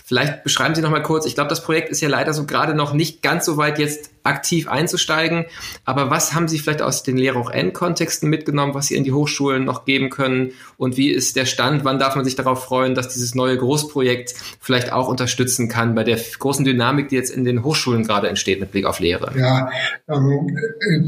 Vielleicht 0.06 0.44
beschreiben 0.44 0.76
Sie 0.76 0.82
noch 0.82 0.90
mal 0.90 1.04
kurz, 1.04 1.26
ich 1.26 1.36
glaube, 1.36 1.50
das 1.50 1.64
Projekt 1.64 1.90
ist 1.90 2.02
ja 2.02 2.08
leider 2.08 2.34
so 2.34 2.46
gerade 2.46 2.76
noch 2.76 2.94
nicht 2.94 3.22
ganz 3.22 3.46
so 3.46 3.58
weit 3.58 3.78
jetzt 3.80 4.15
aktiv 4.26 4.68
einzusteigen, 4.68 5.46
aber 5.86 6.10
was 6.10 6.34
haben 6.34 6.48
Sie 6.48 6.60
vielleicht 6.60 6.82
aus 6.82 7.04
den 7.04 7.18
Lehre 7.18 7.40
auch 7.40 7.52
N-Kontexten 7.52 8.30
mitgenommen, 8.30 8.74
was 8.74 8.88
Sie 8.88 8.96
in 8.96 9.04
die 9.04 9.14
Hochschulen 9.14 9.64
noch 9.64 9.86
geben 9.86 10.10
können? 10.10 10.52
Und 10.78 10.98
wie 10.98 11.10
ist 11.10 11.36
der 11.36 11.46
Stand? 11.46 11.86
Wann 11.86 12.00
darf 12.00 12.16
man 12.16 12.26
sich 12.26 12.36
darauf 12.36 12.64
freuen, 12.64 12.96
dass 12.96 13.10
dieses 13.10 13.36
neue 13.36 13.58
Großprojekt 13.58 14.34
vielleicht 14.60 14.92
auch 14.92 15.08
unterstützen 15.08 15.70
kann 15.70 15.96
bei 15.96 16.04
der 16.04 16.18
großen 16.40 16.66
Dynamik, 16.66 17.10
die 17.10 17.16
jetzt 17.16 17.30
in 17.30 17.46
den 17.46 17.64
Hochschulen 17.64 18.04
gerade 18.04 18.28
entsteht 18.28 18.60
mit 18.60 18.72
Blick 18.72 18.86
auf 18.86 19.00
Lehre? 19.00 19.32
Ja, 19.38 19.70
ähm, 20.10 20.48
äh, 20.50 21.00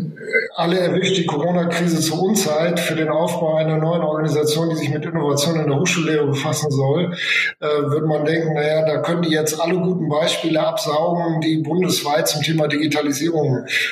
alle 0.55 0.79
erwischt 0.79 1.17
die 1.17 1.25
Corona-Krise 1.25 1.99
zur 1.99 2.21
Unzeit 2.21 2.79
für 2.79 2.95
den 2.95 3.09
Aufbau 3.09 3.55
einer 3.55 3.77
neuen 3.77 4.01
Organisation, 4.01 4.69
die 4.69 4.75
sich 4.75 4.89
mit 4.89 5.05
Innovation 5.05 5.59
in 5.59 5.67
der 5.67 5.79
Hochschullehre 5.79 6.27
befassen 6.27 6.71
soll. 6.71 7.13
Äh, 7.59 7.65
würde 7.65 8.07
man 8.07 8.25
denken, 8.25 8.53
naja, 8.53 8.85
da 8.85 9.01
können 9.01 9.23
die 9.23 9.31
jetzt 9.31 9.59
alle 9.59 9.75
guten 9.79 10.07
Beispiele 10.07 10.65
absaugen, 10.65 11.41
die 11.41 11.57
bundesweit 11.57 12.27
zum 12.27 12.41
Thema 12.41 12.67
Digitalisierung 12.67 13.06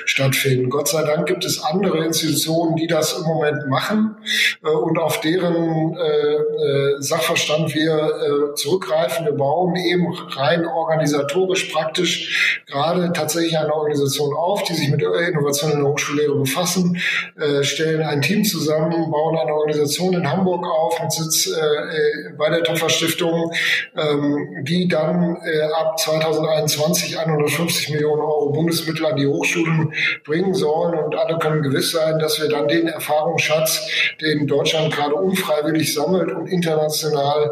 stattfinden. 0.05 0.69
Gott 0.69 0.87
sei 0.87 1.03
Dank 1.03 1.27
gibt 1.27 1.45
es 1.45 1.63
andere 1.63 2.05
Institutionen, 2.05 2.75
die 2.75 2.87
das 2.87 3.17
im 3.17 3.23
Moment 3.23 3.67
machen 3.67 4.17
äh, 4.63 4.69
und 4.69 4.97
auf 4.97 5.21
deren 5.21 5.95
äh, 5.97 6.35
äh, 6.35 6.95
Sachverstand 6.99 7.73
wir 7.73 7.93
äh, 7.93 8.55
zurückgreifen. 8.55 9.25
Wir 9.25 9.33
bauen 9.33 9.75
eben 9.75 10.13
rein 10.13 10.65
organisatorisch 10.65 11.65
praktisch 11.65 12.63
gerade 12.67 13.11
tatsächlich 13.13 13.57
eine 13.57 13.73
Organisation 13.73 14.33
auf, 14.35 14.63
die 14.63 14.73
sich 14.73 14.89
mit 14.89 15.01
Innovation 15.01 15.71
in 15.71 15.79
der 15.79 15.87
Hochschullehre 15.87 16.35
befassen, 16.35 16.99
äh, 17.39 17.63
stellen 17.63 18.01
ein 18.01 18.21
Team 18.21 18.43
zusammen, 18.43 19.11
bauen 19.11 19.37
eine 19.37 19.53
Organisation 19.53 20.13
in 20.13 20.29
Hamburg 20.29 20.65
auf 20.65 21.01
mit 21.01 21.11
Sitz 21.11 21.47
äh, 21.47 22.33
bei 22.37 22.49
der 22.49 22.63
Töpfer 22.63 22.89
Stiftung, 22.89 23.51
ähm, 23.95 24.63
die 24.63 24.87
dann 24.87 25.37
ab 25.77 25.99
2021 25.99 27.19
150 27.19 27.89
Millionen 27.89 28.21
Euro 28.21 28.51
Bundesmittel 28.51 29.04
an 29.05 29.15
die 29.15 29.27
Hochschulen 29.27 29.93
bringen 30.25 30.53
sollen 30.53 30.97
und 30.97 31.15
alle 31.15 31.37
können 31.39 31.61
gewiss 31.61 31.91
sein, 31.91 32.19
dass 32.19 32.41
wir 32.41 32.49
dann 32.49 32.67
den 32.67 32.87
Erfahrungsschatz, 32.87 33.87
den 34.21 34.47
Deutschland 34.47 34.93
gerade 34.93 35.15
unfreiwillig 35.15 35.93
sammelt 35.93 36.31
und 36.31 36.47
international 36.47 37.51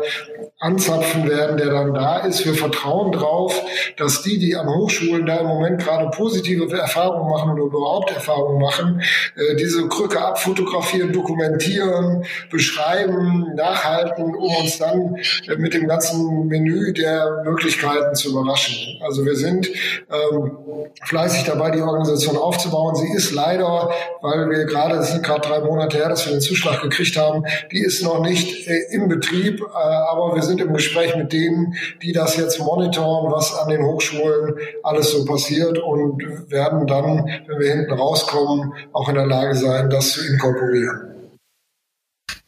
anzapfen 0.63 1.29
werden, 1.29 1.57
der 1.57 1.69
dann 1.69 1.93
da 1.93 2.19
ist. 2.19 2.45
Wir 2.45 2.53
vertrauen 2.53 3.11
darauf, 3.11 3.61
dass 3.97 4.21
die, 4.21 4.39
die 4.39 4.55
an 4.55 4.67
Hochschulen 4.67 5.25
da 5.25 5.37
im 5.37 5.47
Moment 5.47 5.81
gerade 5.81 6.09
positive 6.09 6.73
Erfahrungen 6.73 7.29
machen 7.29 7.51
oder 7.51 7.63
überhaupt 7.63 8.11
Erfahrungen 8.11 8.61
machen, 8.61 9.01
äh, 9.35 9.55
diese 9.55 9.87
Krücke 9.89 10.21
abfotografieren, 10.21 11.11
dokumentieren, 11.11 12.25
beschreiben, 12.49 13.53
nachhalten, 13.55 14.35
um 14.35 14.55
uns 14.55 14.77
dann 14.77 15.17
äh, 15.47 15.55
mit 15.57 15.73
dem 15.73 15.87
ganzen 15.87 16.47
Menü 16.47 16.93
der 16.93 17.43
Möglichkeiten 17.43 18.15
zu 18.15 18.29
überraschen. 18.29 19.01
Also 19.03 19.25
wir 19.25 19.35
sind 19.35 19.67
ähm, 19.67 20.51
fleißig 21.03 21.42
fleißig 21.43 21.45
dabei, 21.45 21.71
die 21.71 21.81
Organisation 21.81 22.37
aufzubauen. 22.37 22.95
Sie 22.95 23.11
ist 23.13 23.31
leider, 23.33 23.89
weil 24.21 24.49
wir 24.49 24.65
gerade, 24.65 24.95
es 24.95 25.11
sind 25.11 25.23
gerade 25.23 25.47
drei 25.47 25.59
Monate 25.59 25.97
her, 25.97 26.09
dass 26.09 26.25
wir 26.25 26.33
den 26.33 26.41
Zuschlag 26.41 26.81
gekriegt 26.81 27.17
haben, 27.17 27.43
die 27.71 27.83
ist 27.83 28.03
noch 28.03 28.21
nicht 28.21 28.67
äh, 28.67 28.95
im 28.95 29.07
Betrieb, 29.07 29.61
äh, 29.61 29.65
aber 29.73 30.35
wir 30.35 30.41
sind 30.41 30.61
im 30.61 30.73
Gespräch 30.73 31.15
mit 31.15 31.31
denen, 31.33 31.75
die 32.01 32.13
das 32.13 32.37
jetzt 32.37 32.59
monitoren, 32.59 33.31
was 33.31 33.57
an 33.57 33.69
den 33.69 33.83
Hochschulen 33.83 34.55
alles 34.83 35.11
so 35.11 35.25
passiert 35.25 35.79
und 35.79 36.23
werden 36.49 36.87
dann, 36.87 37.29
wenn 37.47 37.59
wir 37.59 37.71
hinten 37.71 37.93
rauskommen, 37.93 38.73
auch 38.93 39.09
in 39.09 39.15
der 39.15 39.27
Lage 39.27 39.55
sein, 39.55 39.89
das 39.89 40.11
zu 40.11 40.25
inkorporieren. 40.25 41.12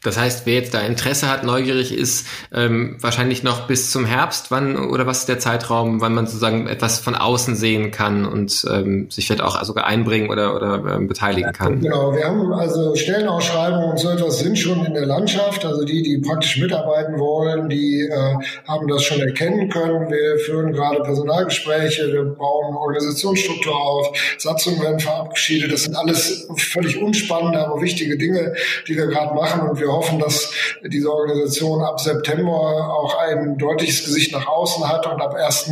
Das 0.06 0.18
heißt, 0.18 0.46
wer 0.46 0.56
jetzt 0.56 0.74
da 0.74 0.80
Interesse 0.82 1.30
hat, 1.30 1.44
neugierig 1.44 1.94
ist, 1.94 2.28
ähm, 2.54 2.98
wahrscheinlich 3.00 3.44
noch 3.44 3.68
bis 3.68 3.92
zum 3.92 4.06
Herbst, 4.06 4.52
wann 4.52 4.78
oder 4.78 5.06
was 5.06 5.20
ist 5.20 5.30
der 5.30 5.40
Zeitraum, 5.40 6.02
wann 6.02 6.14
man 6.14 6.28
sozusagen 6.28 6.68
etwas 6.68 7.00
von 7.00 7.16
außen 7.16 7.56
sehen 7.56 7.92
kann 7.92 8.26
und 8.26 8.66
ähm, 8.72 9.10
sich 9.10 9.28
vielleicht 9.28 9.42
auch 9.42 9.64
sogar 9.64 9.86
einbringen 9.86 10.30
oder, 10.30 10.56
oder 10.56 10.84
ähm, 10.96 11.08
beteiligen 11.08 11.52
kann? 11.52 11.80
Genau, 11.82 12.14
wir 12.14 12.26
haben 12.26 12.52
also 12.54 12.96
Stellenausschreibungen 12.96 13.92
und 13.92 14.00
so 14.00 14.10
etwas 14.10 14.40
sind 14.40 14.58
schon 14.58 14.86
in 14.86 14.94
der 14.94 15.06
Landschaft. 15.06 15.66
Also 15.66 15.84
die, 15.84 16.04
die 16.04 16.18
praktisch 16.18 16.58
mitarbeiten 16.58 17.20
wollen, 17.20 17.70
die 17.70 18.02
äh, 18.02 18.36
haben 18.68 18.88
das 18.88 19.04
schon 19.04 19.22
erkennen 19.22 19.70
können. 19.70 20.10
Wir 20.10 20.38
führen 20.40 20.74
gerade 20.74 21.02
Personalgespräche, 21.02 22.12
wir 22.12 22.24
bauen 22.24 22.76
Organisationsstruktur 22.76 23.76
auf, 23.76 24.08
Satzungen 24.38 24.82
werden 24.82 25.00
verabschiedet. 25.00 25.72
Das 25.72 25.84
sind 25.84 25.96
alles 25.96 26.48
völlig 26.58 27.02
unspannende, 27.02 27.60
aber 27.60 27.82
wichtige 27.82 28.18
Dinge, 28.18 28.54
die 28.88 28.96
wir 28.96 29.08
gerade 29.08 29.34
machen 29.34 29.70
und 29.70 29.80
wir 29.80 29.90
hoffen, 29.96 30.20
dass 30.20 30.52
diese 30.84 31.12
Organisation 31.12 31.82
ab 31.82 32.00
September 32.00 32.52
auch 32.52 33.18
ein 33.18 33.58
deutliches 33.58 34.06
Gesicht 34.06 34.32
nach 34.34 34.48
außen 34.48 34.88
hat 34.88 35.08
und 35.08 35.22
ab 35.22 35.34
1. 35.34 35.72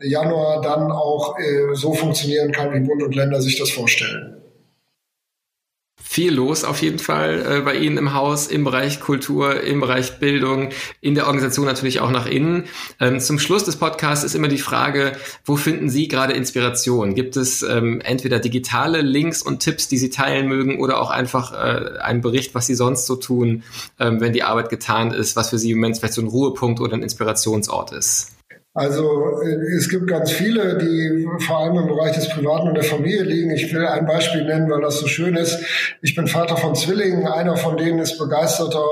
Januar 0.00 0.60
dann 0.60 0.90
auch 0.90 1.38
äh, 1.38 1.74
so 1.74 1.94
funktionieren 1.94 2.52
kann, 2.52 2.72
wie 2.74 2.80
Bund 2.80 3.02
und 3.02 3.14
Länder 3.14 3.40
sich 3.40 3.58
das 3.58 3.70
vorstellen 3.70 4.41
viel 6.12 6.34
los 6.34 6.62
auf 6.64 6.82
jeden 6.82 6.98
Fall 6.98 7.42
äh, 7.48 7.60
bei 7.62 7.74
Ihnen 7.74 7.96
im 7.96 8.12
Haus, 8.12 8.46
im 8.46 8.64
Bereich 8.64 9.00
Kultur, 9.00 9.62
im 9.62 9.80
Bereich 9.80 10.18
Bildung, 10.18 10.68
in 11.00 11.14
der 11.14 11.24
Organisation 11.24 11.64
natürlich 11.64 12.00
auch 12.00 12.10
nach 12.10 12.26
innen. 12.26 12.64
Ähm, 13.00 13.18
zum 13.18 13.38
Schluss 13.38 13.64
des 13.64 13.76
Podcasts 13.76 14.22
ist 14.22 14.34
immer 14.34 14.48
die 14.48 14.58
Frage, 14.58 15.12
wo 15.46 15.56
finden 15.56 15.88
Sie 15.88 16.08
gerade 16.08 16.34
Inspiration? 16.34 17.14
Gibt 17.14 17.38
es 17.38 17.62
ähm, 17.62 18.02
entweder 18.02 18.40
digitale 18.40 19.00
Links 19.00 19.40
und 19.40 19.60
Tipps, 19.60 19.88
die 19.88 19.96
Sie 19.96 20.10
teilen 20.10 20.48
mögen 20.48 20.80
oder 20.80 21.00
auch 21.00 21.08
einfach 21.08 21.54
äh, 21.54 21.98
einen 22.00 22.20
Bericht, 22.20 22.54
was 22.54 22.66
Sie 22.66 22.74
sonst 22.74 23.06
so 23.06 23.16
tun, 23.16 23.62
ähm, 23.98 24.20
wenn 24.20 24.34
die 24.34 24.42
Arbeit 24.42 24.68
getan 24.68 25.12
ist, 25.12 25.34
was 25.34 25.48
für 25.48 25.58
Sie 25.58 25.70
im 25.70 25.78
Moment 25.78 25.96
vielleicht 25.96 26.14
so 26.14 26.20
ein 26.20 26.28
Ruhepunkt 26.28 26.80
oder 26.80 26.92
ein 26.92 27.02
Inspirationsort 27.02 27.92
ist? 27.92 28.32
Also 28.74 29.42
äh, 29.42 29.76
es 29.76 29.90
gibt 29.90 30.06
ganz 30.06 30.30
viele, 30.30 30.78
die 30.78 31.26
vor 31.44 31.58
allem 31.58 31.76
im 31.76 31.88
Bereich 31.88 32.14
des 32.14 32.30
Privaten 32.30 32.68
und 32.68 32.74
der 32.74 32.84
Familie 32.84 33.22
liegen. 33.22 33.50
Ich 33.50 33.72
will 33.72 33.86
ein 33.86 34.06
Beispiel 34.06 34.44
nennen, 34.44 34.70
weil 34.70 34.80
das 34.80 34.98
so 34.98 35.06
schön 35.06 35.36
ist. 35.36 35.58
Ich 36.00 36.14
bin 36.14 36.26
Vater 36.26 36.56
von 36.56 36.74
Zwillingen. 36.74 37.26
Einer 37.26 37.58
von 37.58 37.76
denen 37.76 37.98
ist 37.98 38.16
begeisterter 38.16 38.82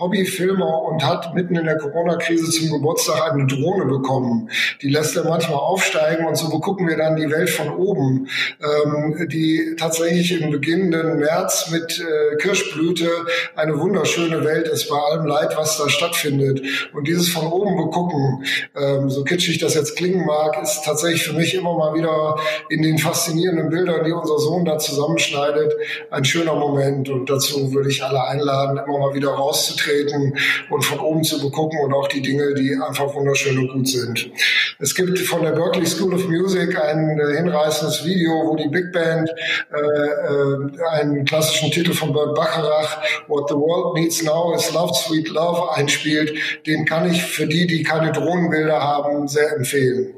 Hobbyfilmer 0.00 0.82
und 0.84 1.04
hat 1.04 1.34
mitten 1.34 1.54
in 1.54 1.66
der 1.66 1.76
Corona-Krise 1.76 2.50
zum 2.50 2.70
Geburtstag 2.70 3.30
eine 3.30 3.46
Drohne 3.46 3.84
bekommen. 3.84 4.48
Die 4.80 4.88
lässt 4.88 5.14
er 5.18 5.24
manchmal 5.24 5.58
aufsteigen 5.58 6.24
und 6.24 6.36
so 6.36 6.48
begucken 6.48 6.88
wir 6.88 6.96
dann 6.96 7.16
die 7.16 7.30
Welt 7.30 7.50
von 7.50 7.68
oben, 7.76 8.28
ähm, 8.62 9.28
die 9.30 9.76
tatsächlich 9.78 10.40
im 10.40 10.50
beginnenden 10.50 11.18
März 11.18 11.70
mit 11.70 12.00
äh, 12.00 12.36
Kirschblüte 12.36 13.10
eine 13.54 13.78
wunderschöne 13.78 14.42
Welt 14.44 14.66
ist, 14.68 14.88
bei 14.88 14.96
allem 14.96 15.26
Leid, 15.26 15.58
was 15.58 15.76
da 15.76 15.90
stattfindet. 15.90 16.62
Und 16.94 17.06
dieses 17.06 17.28
von 17.28 17.46
oben 17.48 17.76
begucken, 17.76 18.42
ähm, 18.74 19.10
so 19.10 19.25
kitschig 19.26 19.58
das 19.58 19.74
jetzt 19.74 19.96
klingen 19.96 20.24
mag, 20.24 20.60
ist 20.62 20.82
tatsächlich 20.84 21.24
für 21.24 21.34
mich 21.34 21.54
immer 21.54 21.76
mal 21.76 21.94
wieder 21.94 22.36
in 22.70 22.82
den 22.82 22.98
faszinierenden 22.98 23.68
Bildern, 23.68 24.04
die 24.04 24.12
unser 24.12 24.38
Sohn 24.38 24.64
da 24.64 24.78
zusammenschneidet, 24.78 25.72
ein 26.10 26.24
schöner 26.24 26.54
Moment. 26.54 27.08
Und 27.08 27.28
dazu 27.28 27.72
würde 27.72 27.90
ich 27.90 28.02
alle 28.02 28.22
einladen, 28.24 28.80
immer 28.86 28.98
mal 28.98 29.14
wieder 29.14 29.30
rauszutreten 29.30 30.38
und 30.70 30.84
von 30.84 31.00
oben 31.00 31.24
zu 31.24 31.40
begucken 31.40 31.78
und 31.84 31.92
auch 31.92 32.08
die 32.08 32.22
Dinge, 32.22 32.54
die 32.54 32.74
einfach 32.74 33.14
wunderschön 33.14 33.58
und 33.58 33.72
gut 33.72 33.88
sind. 33.88 34.30
Es 34.78 34.94
gibt 34.94 35.18
von 35.18 35.42
der 35.42 35.52
Berkeley 35.52 35.86
School 35.86 36.14
of 36.14 36.28
Music 36.28 36.78
ein 36.78 37.18
äh, 37.18 37.36
hinreißendes 37.36 38.04
Video, 38.04 38.30
wo 38.46 38.56
die 38.56 38.68
Big 38.68 38.92
Band 38.92 39.30
äh, 39.72 39.76
äh, 39.78 41.00
einen 41.00 41.24
klassischen 41.24 41.70
Titel 41.70 41.92
von 41.92 42.12
Bert 42.12 42.34
Bacharach, 42.34 42.98
What 43.28 43.48
the 43.48 43.54
World 43.54 43.94
Needs 43.94 44.22
Now 44.22 44.54
is 44.54 44.72
Love, 44.72 44.92
Sweet 44.94 45.30
Love, 45.30 45.72
einspielt. 45.72 46.34
Den 46.66 46.84
kann 46.84 47.10
ich 47.10 47.22
für 47.22 47.46
die, 47.46 47.66
die 47.66 47.82
keine 47.82 48.12
Drohnenbilder 48.12 48.82
haben, 48.82 49.15
sehr 49.24 49.56
empfehlen. 49.56 50.14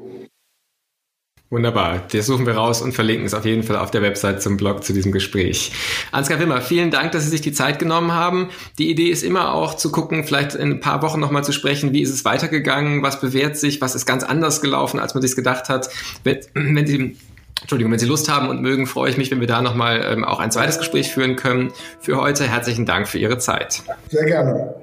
Wunderbar. 1.51 2.03
Das 2.11 2.27
suchen 2.27 2.45
wir 2.45 2.53
raus 2.53 2.79
und 2.79 2.93
verlinken 2.93 3.25
es 3.25 3.33
auf 3.33 3.43
jeden 3.43 3.63
Fall 3.63 3.77
auf 3.77 3.89
der 3.89 4.03
Website 4.03 4.39
zum 4.39 4.55
Blog 4.55 4.83
zu 4.83 4.93
diesem 4.93 5.11
Gespräch. 5.11 5.71
Ansgar 6.11 6.39
Wimmer, 6.39 6.61
vielen 6.61 6.91
Dank, 6.91 7.11
dass 7.11 7.23
Sie 7.23 7.29
sich 7.29 7.41
die 7.41 7.53
Zeit 7.53 7.79
genommen 7.79 8.11
haben. 8.11 8.49
Die 8.77 8.91
Idee 8.91 9.07
ist 9.07 9.23
immer 9.23 9.55
auch 9.55 9.75
zu 9.75 9.91
gucken, 9.91 10.23
vielleicht 10.23 10.53
in 10.53 10.73
ein 10.73 10.79
paar 10.79 11.01
Wochen 11.01 11.19
nochmal 11.19 11.43
zu 11.43 11.51
sprechen, 11.51 11.91
wie 11.91 12.01
ist 12.01 12.11
es 12.11 12.23
weitergegangen, 12.23 13.01
was 13.01 13.19
bewährt 13.19 13.57
sich, 13.57 13.81
was 13.81 13.95
ist 13.95 14.05
ganz 14.05 14.23
anders 14.23 14.61
gelaufen, 14.61 14.99
als 14.99 15.15
man 15.15 15.23
sich 15.23 15.35
gedacht 15.35 15.69
hat. 15.69 15.89
Wenn, 16.23 16.37
wenn 16.53 16.85
Sie 16.85 17.17
Entschuldigung, 17.61 17.91
wenn 17.91 17.99
Sie 17.99 18.05
Lust 18.05 18.29
haben 18.29 18.47
und 18.47 18.61
mögen, 18.61 18.85
freue 18.85 19.09
ich 19.09 19.17
mich, 19.17 19.31
wenn 19.31 19.39
wir 19.39 19.47
da 19.47 19.63
nochmal 19.63 20.05
ähm, 20.05 20.23
auch 20.23 20.39
ein 20.39 20.51
zweites 20.51 20.77
Gespräch 20.77 21.11
führen 21.11 21.35
können. 21.35 21.71
Für 21.99 22.17
heute 22.17 22.47
herzlichen 22.47 22.85
Dank 22.85 23.07
für 23.07 23.17
Ihre 23.17 23.39
Zeit. 23.39 23.81
Sehr 24.09 24.25
gerne. 24.25 24.75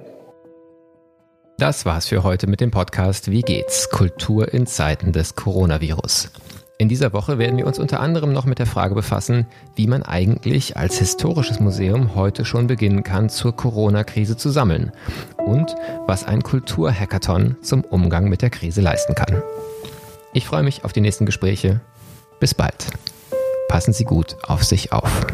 Das 1.59 1.87
war's 1.87 2.07
für 2.07 2.23
heute 2.23 2.49
mit 2.49 2.61
dem 2.61 2.71
Podcast 2.71 3.31
Wie 3.31 3.41
geht's? 3.41 3.89
Kultur 3.89 4.53
in 4.53 4.67
Zeiten 4.67 5.13
des 5.13 5.37
Coronavirus. 5.37 6.31
In 6.77 6.91
dieser 6.91 7.15
Woche 7.15 7.39
werden 7.39 7.57
wir 7.57 7.67
uns 7.67 7.79
unter 7.79 8.01
anderem 8.01 8.35
noch 8.35 8.45
mit 8.45 8.59
der 8.59 8.67
Frage 8.67 8.95
befassen, 8.95 9.47
wie 9.75 9.87
man 9.87 10.03
eigentlich 10.03 10.77
als 10.77 10.99
historisches 10.99 11.59
Museum 11.59 12.15
heute 12.15 12.45
schon 12.45 12.67
beginnen 12.67 13.05
kann, 13.05 13.31
zur 13.31 13.57
Corona-Krise 13.57 14.37
zu 14.37 14.51
sammeln 14.51 14.93
und 15.39 15.75
was 16.07 16.27
ein 16.27 16.43
Kulturhackathon 16.43 17.57
zum 17.63 17.85
Umgang 17.85 18.29
mit 18.29 18.43
der 18.43 18.51
Krise 18.51 18.83
leisten 18.83 19.15
kann. 19.15 19.43
Ich 20.35 20.45
freue 20.45 20.63
mich 20.63 20.85
auf 20.85 20.93
die 20.93 21.01
nächsten 21.01 21.25
Gespräche. 21.25 21.81
Bis 22.39 22.53
bald. 22.53 22.85
Passen 23.71 23.95
Sie 23.95 24.05
gut 24.05 24.37
auf 24.43 24.63
sich 24.63 24.93
auf. 24.93 25.27